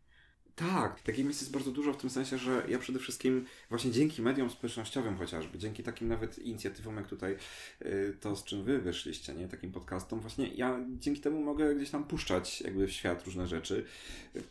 [0.59, 4.21] Tak, takich miejsc jest bardzo dużo w tym sensie, że ja przede wszystkim właśnie dzięki
[4.21, 7.37] mediom społecznościowym chociażby, dzięki takim nawet inicjatywom jak tutaj
[7.81, 11.89] y, to, z czym wy wyszliście, nie, takim podcastom, właśnie ja dzięki temu mogę gdzieś
[11.89, 13.85] tam puszczać jakby w świat różne rzeczy,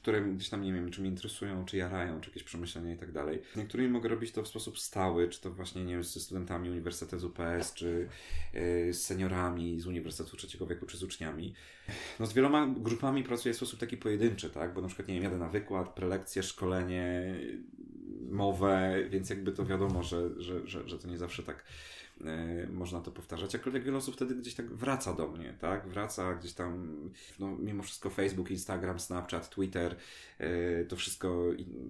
[0.02, 3.12] które gdzieś tam nie wiem, czy mnie interesują, czy jarają, czy jakieś przemyślenia i tak
[3.12, 3.42] dalej.
[3.56, 7.32] Niektórymi mogę robić to w sposób stały, czy to właśnie, nie wiem, ze studentami Uniwersytetu
[7.60, 8.08] z czy
[8.54, 11.54] y, z seniorami z Uniwersytetu Trzeciego Wieku, czy z uczniami.
[12.20, 15.22] No z wieloma grupami pracuję w sposób taki pojedynczy, tak, bo na przykład, nie wiem,
[15.22, 17.34] jadę na wykład, prelekcje, szkolenie,
[18.30, 21.64] mowę, więc jakby to wiadomo, że, że, że, że to nie zawsze tak
[22.24, 23.52] e, można to powtarzać.
[23.52, 25.88] Jakkolwiek wiele osób wtedy gdzieś tak wraca do mnie, tak?
[25.88, 26.98] Wraca gdzieś tam,
[27.38, 29.96] no mimo wszystko Facebook, Instagram, Snapchat, Twitter,
[30.38, 31.44] e, to wszystko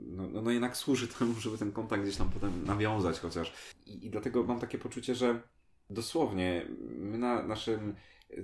[0.07, 3.53] no, no, no jednak służy temu, żeby ten kontakt gdzieś tam potem nawiązać chociaż.
[3.87, 5.43] I, i dlatego mam takie poczucie, że
[5.91, 7.95] dosłownie my na naszym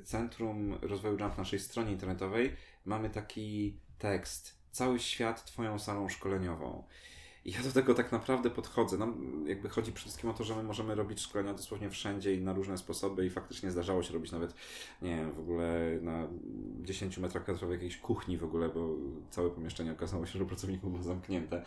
[0.05, 6.85] Centrum Rozwoju Jump, naszej stronie internetowej, mamy taki tekst cały świat Twoją salą szkoleniową.
[7.45, 8.99] I ja do tego tak naprawdę podchodzę.
[8.99, 12.41] Nam jakby chodzi przede wszystkim o to, że my możemy robić szkolenia dosłownie wszędzie i
[12.41, 14.55] na różne sposoby i faktycznie zdarzało się robić nawet,
[15.03, 16.29] nie wiem, w ogóle na
[16.83, 18.97] 10 metrach kwadratowych jakiejś kuchni w ogóle, bo
[19.31, 21.63] całe pomieszczenie okazało się, że pracowników było zamknięte.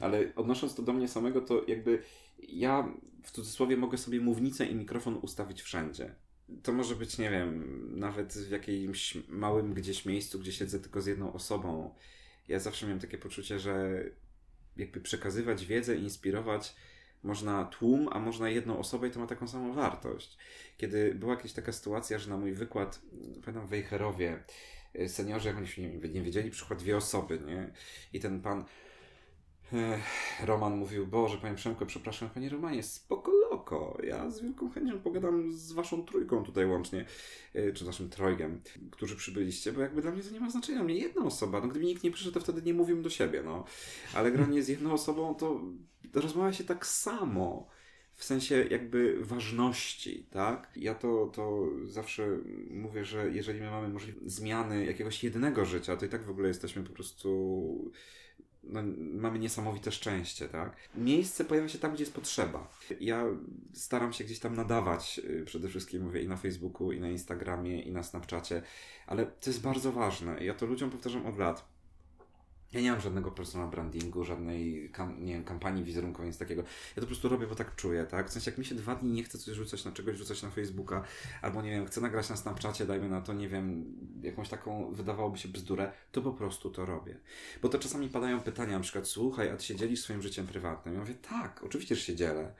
[0.00, 2.02] Ale odnosząc to do mnie samego, to jakby
[2.38, 2.88] ja
[3.22, 6.14] w cudzysłowie mogę sobie mównicę i mikrofon ustawić wszędzie
[6.62, 11.06] to może być, nie wiem, nawet w jakimś małym gdzieś miejscu, gdzie siedzę tylko z
[11.06, 11.94] jedną osobą.
[12.48, 14.04] Ja zawsze miałem takie poczucie, że
[14.76, 16.76] jakby przekazywać wiedzę, inspirować
[17.22, 20.38] można tłum, a można jedną osobę i to ma taką samą wartość.
[20.76, 23.00] Kiedy była jakaś taka sytuacja, że na mój wykład,
[23.44, 24.42] pamiętam Wejherowie,
[25.00, 27.70] y, seniorzy, jak oni się nie, nie wiedzieli, przyszła dwie osoby, nie?
[28.12, 28.64] I ten pan
[30.44, 35.52] Roman mówił, Boże, Panie Przemko, przepraszam, Panie Romanie, spoko loko, ja z wielką chęcią pogadam
[35.52, 37.04] z Waszą trójką tutaj łącznie,
[37.54, 38.60] e, czy Waszym trojgiem,
[38.90, 41.86] którzy przybyliście, bo jakby dla mnie to nie ma znaczenia, mnie jedna osoba, no gdyby
[41.86, 43.64] nikt nie przyszedł, to wtedy nie mówił do siebie, no.
[44.14, 45.60] Ale granie z jedną osobą, to
[46.14, 47.68] rozmawia się tak samo
[48.14, 50.72] w sensie jakby ważności, tak?
[50.76, 52.38] Ja to, to zawsze
[52.70, 56.48] mówię, że jeżeli my mamy możliwość zmiany jakiegoś jednego życia, to i tak w ogóle
[56.48, 57.92] jesteśmy po prostu
[58.64, 60.76] no, mamy niesamowite szczęście, tak?
[60.94, 62.68] Miejsce pojawia się tam, gdzie jest potrzeba.
[63.00, 63.24] Ja
[63.72, 67.82] staram się gdzieś tam nadawać, y, przede wszystkim mówię i na Facebooku, i na Instagramie,
[67.82, 68.62] i na Snapchacie,
[69.06, 70.44] ale to jest bardzo ważne.
[70.44, 71.79] Ja to ludziom powtarzam od lat
[72.72, 76.62] ja nie mam żadnego personal brandingu, żadnej kam, nie wiem, kampanii wizerunkowej, nic takiego.
[76.62, 78.28] Ja to po prostu robię, bo tak czuję, tak?
[78.28, 80.50] W sensie, jak mi się dwa dni nie chce coś rzucać na czegoś, rzucać na
[80.50, 81.04] Facebooka,
[81.42, 83.84] albo nie wiem, chcę nagrać na Snapchacie, dajmy na to, nie wiem,
[84.22, 87.16] jakąś taką, wydawałoby się bzdurę, to po prostu to robię.
[87.62, 90.94] Bo to czasami padają pytania, na przykład, słuchaj, a ty się dzielisz swoim życiem prywatnym?
[90.94, 92.54] Ja mówię, tak, oczywiście, że się dzielę.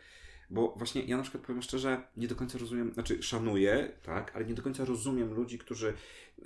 [0.51, 4.45] Bo właśnie ja na przykład powiem szczerze, nie do końca rozumiem, znaczy szanuję, tak, ale
[4.45, 5.95] nie do końca rozumiem ludzi, którzy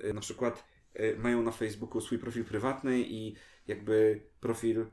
[0.05, 0.65] y, na przykład
[1.01, 3.35] y, mają na Facebooku swój profil prywatny i
[3.67, 4.87] jakby profil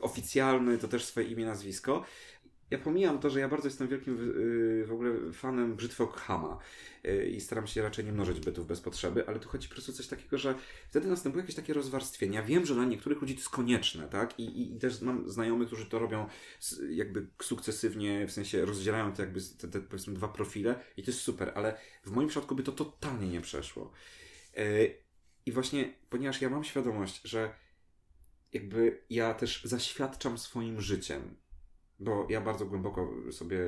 [0.00, 2.04] oficjalny, to też swoje imię, nazwisko.
[2.70, 4.30] Ja pomijam to, że ja bardzo jestem wielkim
[4.82, 6.58] y, w ogóle fanem brzytwy Okhama
[7.04, 9.92] y, i staram się raczej nie mnożyć bytów bez potrzeby, ale tu chodzi po prostu
[9.92, 10.54] coś takiego, że
[10.90, 12.34] wtedy następuje jakieś takie rozwarstwienie.
[12.34, 14.40] Ja wiem, że dla niektórych ludzi to jest konieczne, tak?
[14.40, 16.26] I, i, i też mam znajomych, którzy to robią
[16.90, 21.20] jakby sukcesywnie, w sensie rozdzielają to jakby te, te powiedzmy dwa profile i to jest
[21.20, 23.92] super, ale w moim przypadku by to totalnie nie przeszło.
[24.58, 24.94] Y,
[25.46, 27.63] I właśnie, ponieważ ja mam świadomość, że
[28.54, 31.36] jakby ja też zaświadczam swoim życiem.
[31.98, 33.58] Bo ja bardzo głęboko sobie,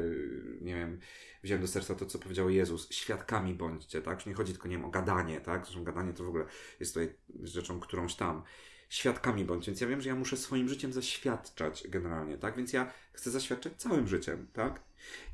[0.60, 0.98] nie wiem,
[1.42, 2.90] wziąłem do serca to, co powiedział Jezus.
[2.90, 4.18] Świadkami bądźcie, tak?
[4.18, 5.64] Już nie chodzi tylko, nie wiem, o gadanie, tak?
[5.64, 6.44] Zresztą gadanie to w ogóle
[6.80, 8.42] jest tutaj rzeczą którąś tam.
[8.88, 9.70] Świadkami bądźcie.
[9.72, 12.56] Więc ja wiem, że ja muszę swoim życiem zaświadczać generalnie, tak?
[12.56, 14.82] Więc ja chcę zaświadczać całym życiem, tak?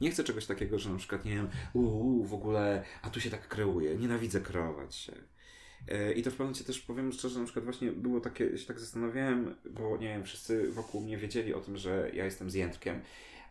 [0.01, 3.31] Nie chcę czegoś takiego, że na przykład, nie wiem, uuu, w ogóle, a tu się
[3.31, 3.97] tak kreuje.
[3.97, 5.13] Nienawidzę kreować się
[6.17, 8.81] I to w pewnym momencie też powiem szczerze, na przykład właśnie było takie, się tak
[8.81, 12.55] zastanawiałem, bo nie wiem, wszyscy wokół mnie wiedzieli o tym, że ja jestem z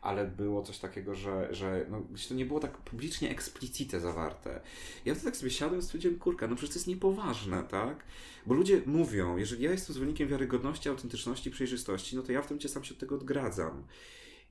[0.02, 4.62] ale było coś takiego, że, że no, to nie było tak publicznie eksplicite zawarte.
[5.06, 8.04] Ja to tak sobie siadłem i stwierdziłem, kurka, no przecież to jest niepoważne, tak?
[8.46, 12.60] Bo ludzie mówią, jeżeli ja jestem zwolennikiem wiarygodności, autentyczności, przejrzystości, no to ja w tym
[12.60, 13.84] cię sam się od tego odgradzam.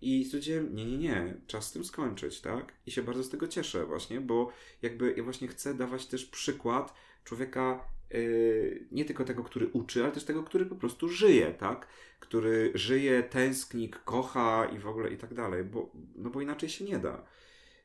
[0.02, 2.72] I stwierdziłem, nie, nie, nie, czas z tym skończyć, tak?
[2.86, 4.52] I się bardzo z tego cieszę właśnie, bo
[4.82, 6.94] jakby ja właśnie chcę dawać też przykład,
[7.24, 11.86] człowieka yy, nie tylko tego, który uczy, ale też tego, który po prostu żyje, tak?
[12.20, 16.84] Który żyje, tęskni, kocha i w ogóle i tak dalej, bo, no bo inaczej się
[16.84, 17.24] nie da.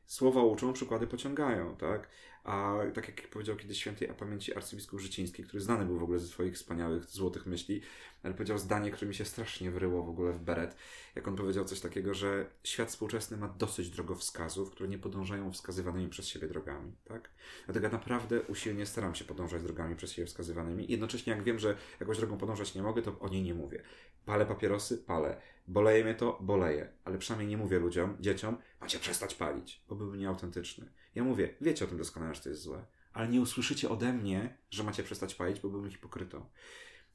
[0.06, 2.08] Słowa uczą, przykłady pociągają, tak?
[2.44, 6.18] A tak jak powiedział kiedyś świętej a pamięci arcybiskup Życiński, który znany był w ogóle
[6.18, 7.82] ze swoich wspaniałych, złotych myśli,
[8.22, 10.76] ale powiedział zdanie, które mi się strasznie wryło w ogóle w beret,
[11.14, 16.08] jak on powiedział coś takiego, że świat współczesny ma dosyć drogowskazów, które nie podążają wskazywanymi
[16.08, 17.30] przez siebie drogami, tak?
[17.64, 20.86] Dlatego naprawdę usilnie staram się podążać drogami przez siebie wskazywanymi.
[20.88, 23.82] Jednocześnie jak wiem, że jakąś drogą podążać nie mogę, to o niej nie mówię.
[24.24, 24.98] Palę papierosy?
[24.98, 25.40] Palę.
[25.68, 26.38] Boleje mnie to?
[26.40, 26.92] Boleje.
[27.04, 30.92] Ale przynajmniej nie mówię ludziom, dzieciom, macie przestać palić, bo byłby nieautentyczny.
[31.14, 34.58] Ja mówię, wiecie o tym doskonale, że to jest złe, ale nie usłyszycie ode mnie,
[34.70, 36.46] że macie przestać palić, bo byłbym hipokrytą.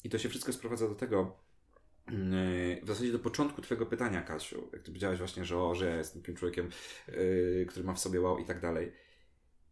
[0.03, 1.37] I to się wszystko sprowadza do tego,
[2.07, 5.85] mm, w zasadzie do początku Twojego pytania, Kasiu, jak Ty powiedziałeś właśnie, że o, że
[5.85, 6.69] ja jestem takim człowiekiem,
[7.07, 8.91] yy, który ma w sobie wow i tak dalej.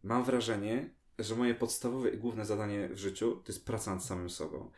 [0.03, 4.29] Mam wrażenie, że moje podstawowe i główne zadanie w życiu to jest praca nad samym
[4.29, 4.71] sobą.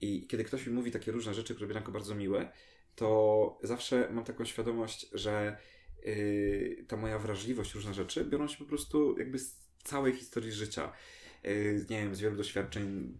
[0.00, 2.52] I kiedy ktoś mi mówi takie różne rzeczy, które będą bardzo miłe,
[2.96, 5.56] to zawsze mam taką świadomość, że
[6.06, 10.92] yy, ta moja wrażliwość, różne rzeczy biorą się po prostu jakby z całej historii życia.
[11.44, 13.14] Yy, nie wiem, z wielu doświadczeń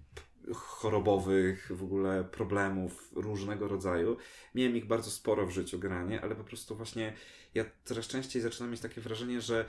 [0.54, 4.16] chorobowych, w ogóle problemów różnego rodzaju.
[4.54, 7.12] Miałem ich bardzo sporo w życiu granie, ale po prostu właśnie
[7.54, 9.64] ja coraz częściej zaczynam mieć takie wrażenie, że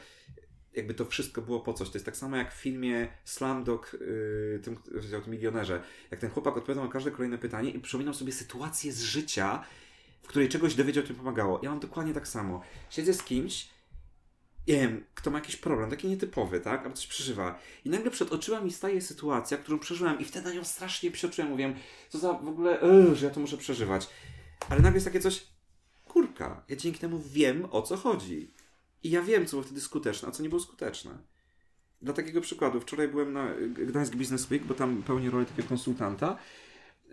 [0.73, 1.89] jakby to wszystko było po coś.
[1.89, 4.77] To jest tak samo jak w filmie Slumdog, yy, tym,
[5.17, 5.83] o tym milionerze.
[6.11, 9.63] Jak ten chłopak odpowiadał na każde kolejne pytanie i przypominał sobie sytuację z życia,
[10.23, 11.59] w której czegoś dowiedział, to mi pomagało.
[11.63, 12.61] Ja mam dokładnie tak samo.
[12.89, 13.69] Siedzę z kimś,
[14.67, 16.83] nie wiem, kto ma jakiś problem, taki nietypowy, tak?
[16.83, 17.59] Albo coś przeżywa.
[17.85, 21.51] I nagle przed oczyma mi staje sytuacja, którą przeżyłem i wtedy na nią strasznie psioczyłem.
[21.51, 21.75] Mówię,
[22.09, 24.09] co za w ogóle, yy, że ja to muszę przeżywać.
[24.69, 25.47] Ale nagle jest takie coś,
[26.05, 28.53] kurka, ja dzięki temu wiem, o co chodzi.
[29.03, 31.17] I ja wiem, co było wtedy skuteczne, a co nie było skuteczne.
[32.01, 36.37] dla takiego przykładu, wczoraj byłem na Gdańsk Business Week, bo tam pełnię rolę takiego konsultanta.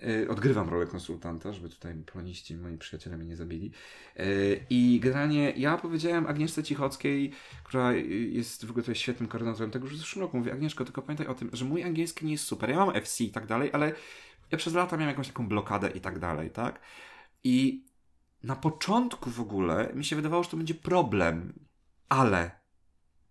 [0.03, 3.73] E, Odgrywam rolę konsultanta, żeby tutaj ploniści, moi przyjaciele mnie nie zabili.
[4.17, 4.25] E,
[4.71, 7.33] I generalnie ja powiedziałem Agnieszce Cichockiej,
[7.65, 7.93] która
[8.31, 11.27] jest w ogóle tutaj świetnym koordynatorem tego, że w zeszłym roku mówię, Agnieszko, tylko pamiętaj
[11.27, 12.71] o tym, że mój angielski nie jest super.
[12.71, 13.93] Ja mam FC i tak dalej, ale
[14.51, 16.81] ja przez lata miałem jakąś taką blokadę i tak dalej, tak?
[17.45, 17.87] I
[18.43, 21.53] na początku w ogóle mi się wydawało, że to będzie problem,
[22.09, 22.58] ale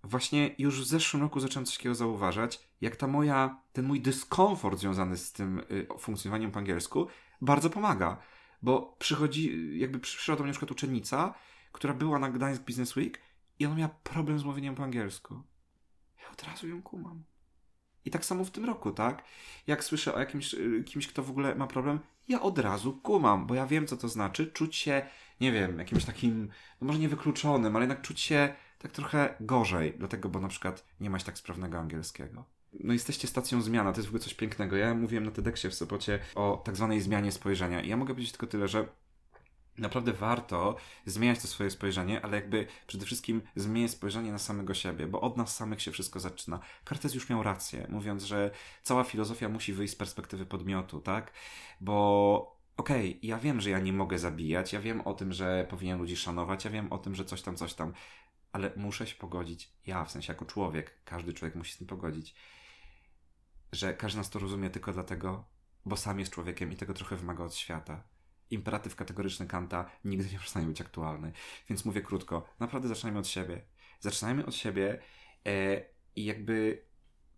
[0.08, 4.80] właśnie już w zeszłym roku zacząłem coś takiego zauważać, jak ta moja, ten mój dyskomfort
[4.80, 7.08] związany z tym y, funkcjonowaniem po angielsku
[7.42, 8.18] bardzo pomaga.
[8.62, 11.34] Bo przychodzi, jakby przyszła do mnie na przykład uczennica,
[11.72, 13.20] która była na Gdańsk Business Week
[13.60, 15.42] i ona miała problem z mówieniem po angielsku.
[16.24, 17.24] Ja od razu ją kumam.
[18.06, 19.24] I tak samo w tym roku, tak?
[19.68, 23.48] Jak słyszę o jakimś y, kimś, kto w ogóle ma problem, ja od razu kumam,
[23.48, 24.48] bo ja wiem, co to znaczy.
[24.48, 25.06] Czuć się,
[25.42, 26.50] nie wiem, jakimś takim,
[26.82, 30.86] no może nie wykluczonym, ale jednak czuć się tak trochę gorzej, dlatego, bo na przykład
[31.00, 32.46] nie masz tak sprawnego angielskiego.
[32.74, 34.76] No jesteście stacją zmiana, to jest w ogóle coś pięknego.
[34.76, 38.32] Ja mówiłem na TEDxie w Sopocie o tak zwanej zmianie spojrzenia i ja mogę powiedzieć
[38.32, 38.88] tylko tyle, że
[39.78, 40.76] naprawdę warto
[41.06, 45.38] zmieniać to swoje spojrzenie, ale jakby przede wszystkim zmieniać spojrzenie na samego siebie, bo od
[45.38, 46.60] nas samych się wszystko zaczyna.
[46.84, 48.52] Kartes już miał rację, mówiąc, że
[48.84, 51.32] cała filozofia musi wyjść z perspektywy podmiotu, tak?
[51.82, 55.68] Bo okej, okay, ja wiem, że ja nie mogę zabijać, ja wiem o tym, że
[55.70, 57.94] powinien ludzi szanować, ja wiem o tym, że coś tam, coś tam,
[58.52, 62.36] ale muszę się pogodzić, ja w sensie jako człowiek, każdy człowiek musi z tym pogodzić,
[63.72, 65.46] że każdy nas to rozumie tylko dlatego,
[65.86, 68.04] bo sam jest człowiekiem i tego trochę wymaga od świata.
[68.50, 71.32] Imperatyw kategoryczny Kanta nigdy nie przestanie być aktualny.
[71.70, 73.62] Więc mówię krótko, naprawdę zaczynajmy od siebie.
[74.00, 75.00] Zaczynajmy od siebie
[75.46, 75.82] e,
[76.16, 76.88] i jakby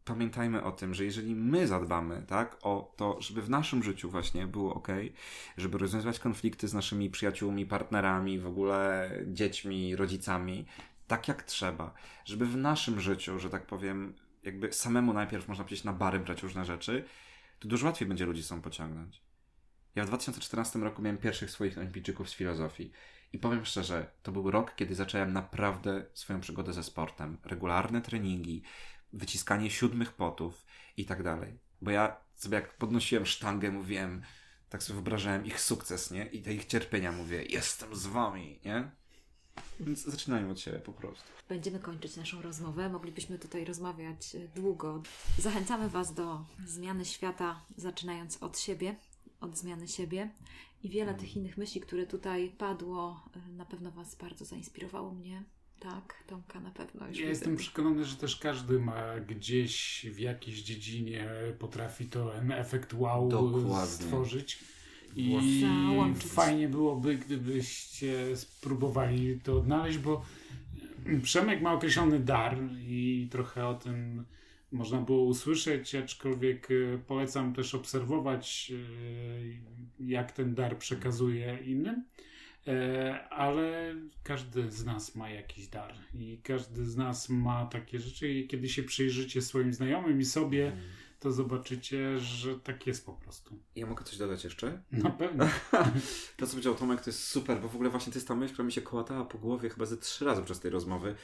[0.06, 4.48] pamiętajmy o tym, że jeżeli my zadbamy, tak, o to, żeby w naszym życiu właśnie
[4.48, 4.88] było ok,
[5.58, 10.66] żeby rozwiązywać konflikty z naszymi przyjaciółmi, partnerami, w ogóle dziećmi, rodzicami,
[11.10, 11.94] tak jak trzeba,
[12.26, 16.44] żeby w naszym życiu, że tak powiem, jakby samemu najpierw można przejść na bary, brać
[16.44, 17.06] różne rzeczy,
[17.60, 19.22] to dużo łatwiej będzie ludzi są pociągnąć.
[19.96, 22.92] Ja w 2014 roku miałem pierwszych swoich olimpijczyków z filozofii.
[23.34, 27.38] I powiem szczerze, to był rok, kiedy zacząłem naprawdę swoją przygodę ze sportem.
[27.44, 28.64] Regularne treningi,
[29.14, 30.66] wyciskanie siódmych potów
[30.98, 31.60] i tak dalej.
[31.82, 34.22] Bo ja sobie jak podnosiłem sztangę, mówiłem,
[34.70, 36.26] tak sobie wyobrażałem ich sukces, nie?
[36.26, 38.99] I te ich cierpienia, mówię, jestem z wami, nie?
[39.80, 41.24] Więc zaczynajmy od siebie po prostu.
[41.50, 42.90] Będziemy kończyć naszą rozmowę.
[42.90, 45.02] Moglibyśmy tutaj rozmawiać długo.
[45.38, 48.96] Zachęcamy Was do zmiany świata, zaczynając od siebie,
[49.42, 50.30] od zmiany siebie.
[50.84, 55.44] I wiele tych innych myśli, które tutaj padło, e, na pewno Was bardzo zainspirowało mnie.
[55.80, 57.08] Tak, Tomka na pewno.
[57.08, 61.30] Już ja jestem przekonany, że też każdy ma gdzieś w jakiejś dziedzinie
[61.60, 63.88] potrafi to efekt wow Dokładnie.
[63.88, 64.60] stworzyć.
[65.16, 66.24] I Załączyć.
[66.24, 70.26] fajnie byłoby, gdybyście spróbowali to odnaleźć, bo
[71.24, 74.26] Przemek ma określony dar i trochę o tym
[74.72, 78.72] można było usłyszeć, aczkolwiek e, polecam też obserwować,
[80.02, 82.04] e, jak ten dar przekazuje innym.
[82.68, 88.34] E, ale każdy z nas ma jakiś dar i każdy z nas ma takie rzeczy
[88.34, 90.80] i kiedy się przyjrzycie swoim znajomym i sobie, mm
[91.20, 93.60] to zobaczycie, że tak jest po prostu.
[93.76, 94.84] Ja mogę coś dodać jeszcze?
[94.92, 95.46] Na pewno.
[96.38, 98.54] to, co powiedział Tomek, to jest super, bo w ogóle właśnie to jest ta myśl,
[98.54, 101.16] która mi się kołatała po głowie chyba ze trzy razy podczas tej rozmowy.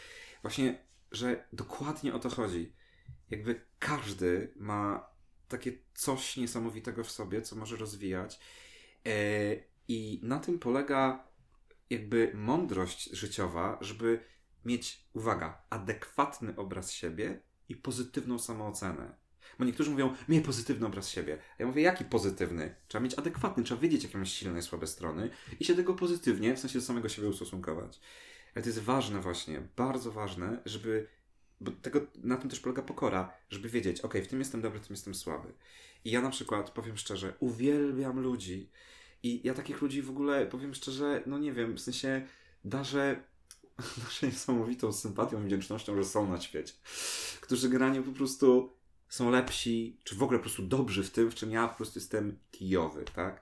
[0.41, 0.79] Właśnie,
[1.11, 2.73] że dokładnie o to chodzi.
[3.29, 5.09] Jakby każdy ma
[5.47, 8.39] takie coś niesamowitego w sobie, co może rozwijać.
[9.05, 9.11] E,
[9.87, 11.27] I na tym polega
[11.89, 14.19] jakby mądrość życiowa, żeby
[14.65, 19.24] mieć, uwaga, adekwatny obraz siebie i pozytywną samoocenę.
[19.59, 21.37] Bo niektórzy mówią, miej pozytywny obraz siebie.
[21.59, 22.75] Ja mówię, jaki pozytywny?
[22.87, 25.29] Trzeba mieć adekwatny, trzeba wiedzieć, jakie masz silne i słabe strony
[25.59, 27.99] i się tego pozytywnie, w sensie do samego siebie ustosunkować.
[28.55, 31.07] Ale to jest ważne właśnie, bardzo ważne, żeby,
[31.61, 34.87] bo tego, na tym też polega pokora, żeby wiedzieć, ok, w tym jestem dobry, w
[34.87, 35.53] tym jestem słaby.
[36.05, 38.69] I ja na przykład, powiem szczerze, uwielbiam ludzi
[39.23, 42.27] i ja takich ludzi w ogóle, powiem szczerze, no nie wiem, w sensie
[42.65, 43.23] darzę
[44.03, 46.73] naszą niesamowitą sympatią i wdzięcznością, że są na świecie.
[47.41, 48.74] Którzy granie po prostu
[49.09, 51.99] są lepsi, czy w ogóle po prostu dobrzy w tym, w czym ja po prostu
[51.99, 53.41] jestem kijowy, tak?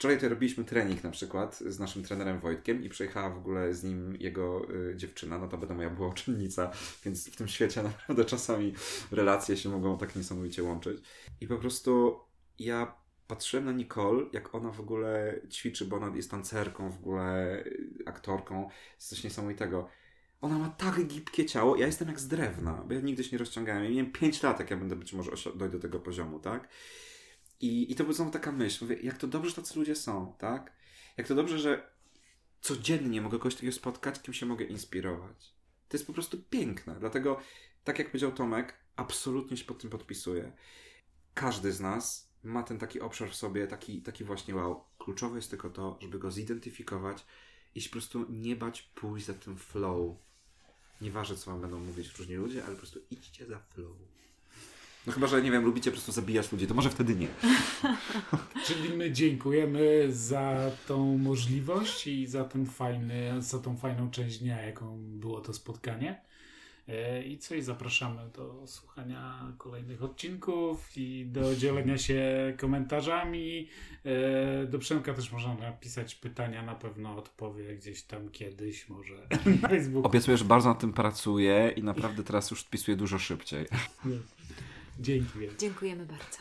[0.00, 3.84] Wczoraj to robiliśmy trening na przykład z naszym trenerem Wojtkiem i przejechała w ogóle z
[3.84, 6.70] nim jego y, dziewczyna, no to będę moja była uczennica,
[7.04, 8.74] więc w tym świecie naprawdę czasami
[9.10, 11.02] relacje się mogą tak niesamowicie łączyć.
[11.40, 12.20] I po prostu
[12.58, 12.94] ja
[13.26, 17.88] patrzyłem na Nicole, jak ona w ogóle ćwiczy, bo ona jest tancerką, w ogóle y,
[18.06, 19.88] aktorką, jest coś niesamowitego.
[20.40, 23.38] Ona ma tak gibkie ciało, ja jestem jak z drewna, bo ja nigdy się nie
[23.38, 23.84] rozciągałem.
[23.84, 26.68] Ja miałem 5 lat, jak ja będę być może dojdę do tego poziomu, tak?
[27.60, 30.34] I, I to była znowu taka myśl, mówię, jak to dobrze, że tacy ludzie są,
[30.38, 30.72] tak?
[31.16, 31.90] Jak to dobrze, że
[32.60, 35.54] codziennie mogę kogoś takiego spotkać, kim się mogę inspirować.
[35.88, 36.96] To jest po prostu piękne.
[37.00, 37.40] Dlatego,
[37.84, 40.52] tak jak powiedział Tomek, absolutnie się pod tym podpisuję.
[41.34, 44.84] Każdy z nas ma ten taki obszar w sobie, taki, taki właśnie wow.
[44.98, 47.26] Kluczowe jest tylko to, żeby go zidentyfikować
[47.74, 50.16] i się po prostu nie bać pójść za tym flow.
[51.00, 53.92] Nieważne, co wam będą mówić różni ludzie, ale po prostu idźcie za flow.
[55.06, 57.28] No chyba, że nie wiem, lubicie po prostu zabijać ludzi, to może wtedy nie.
[58.66, 64.62] Czyli my dziękujemy za tą możliwość i za ten fajny, za tą fajną część dnia,
[64.62, 66.20] jaką było to spotkanie.
[66.90, 72.22] E, I co i zapraszamy do słuchania kolejnych odcinków i do dzielenia się
[72.58, 73.68] komentarzami.
[74.04, 79.14] E, Do Przemka też można napisać pytania, na pewno odpowie gdzieś tam kiedyś, może
[79.62, 80.06] na Facebooku.
[80.06, 83.66] Obiecuję, że bardzo nad tym pracuję i naprawdę teraz już wpisuję dużo szybciej.
[85.00, 85.56] Dzięki wielkie.
[85.56, 86.38] Dziękujemy bardzo.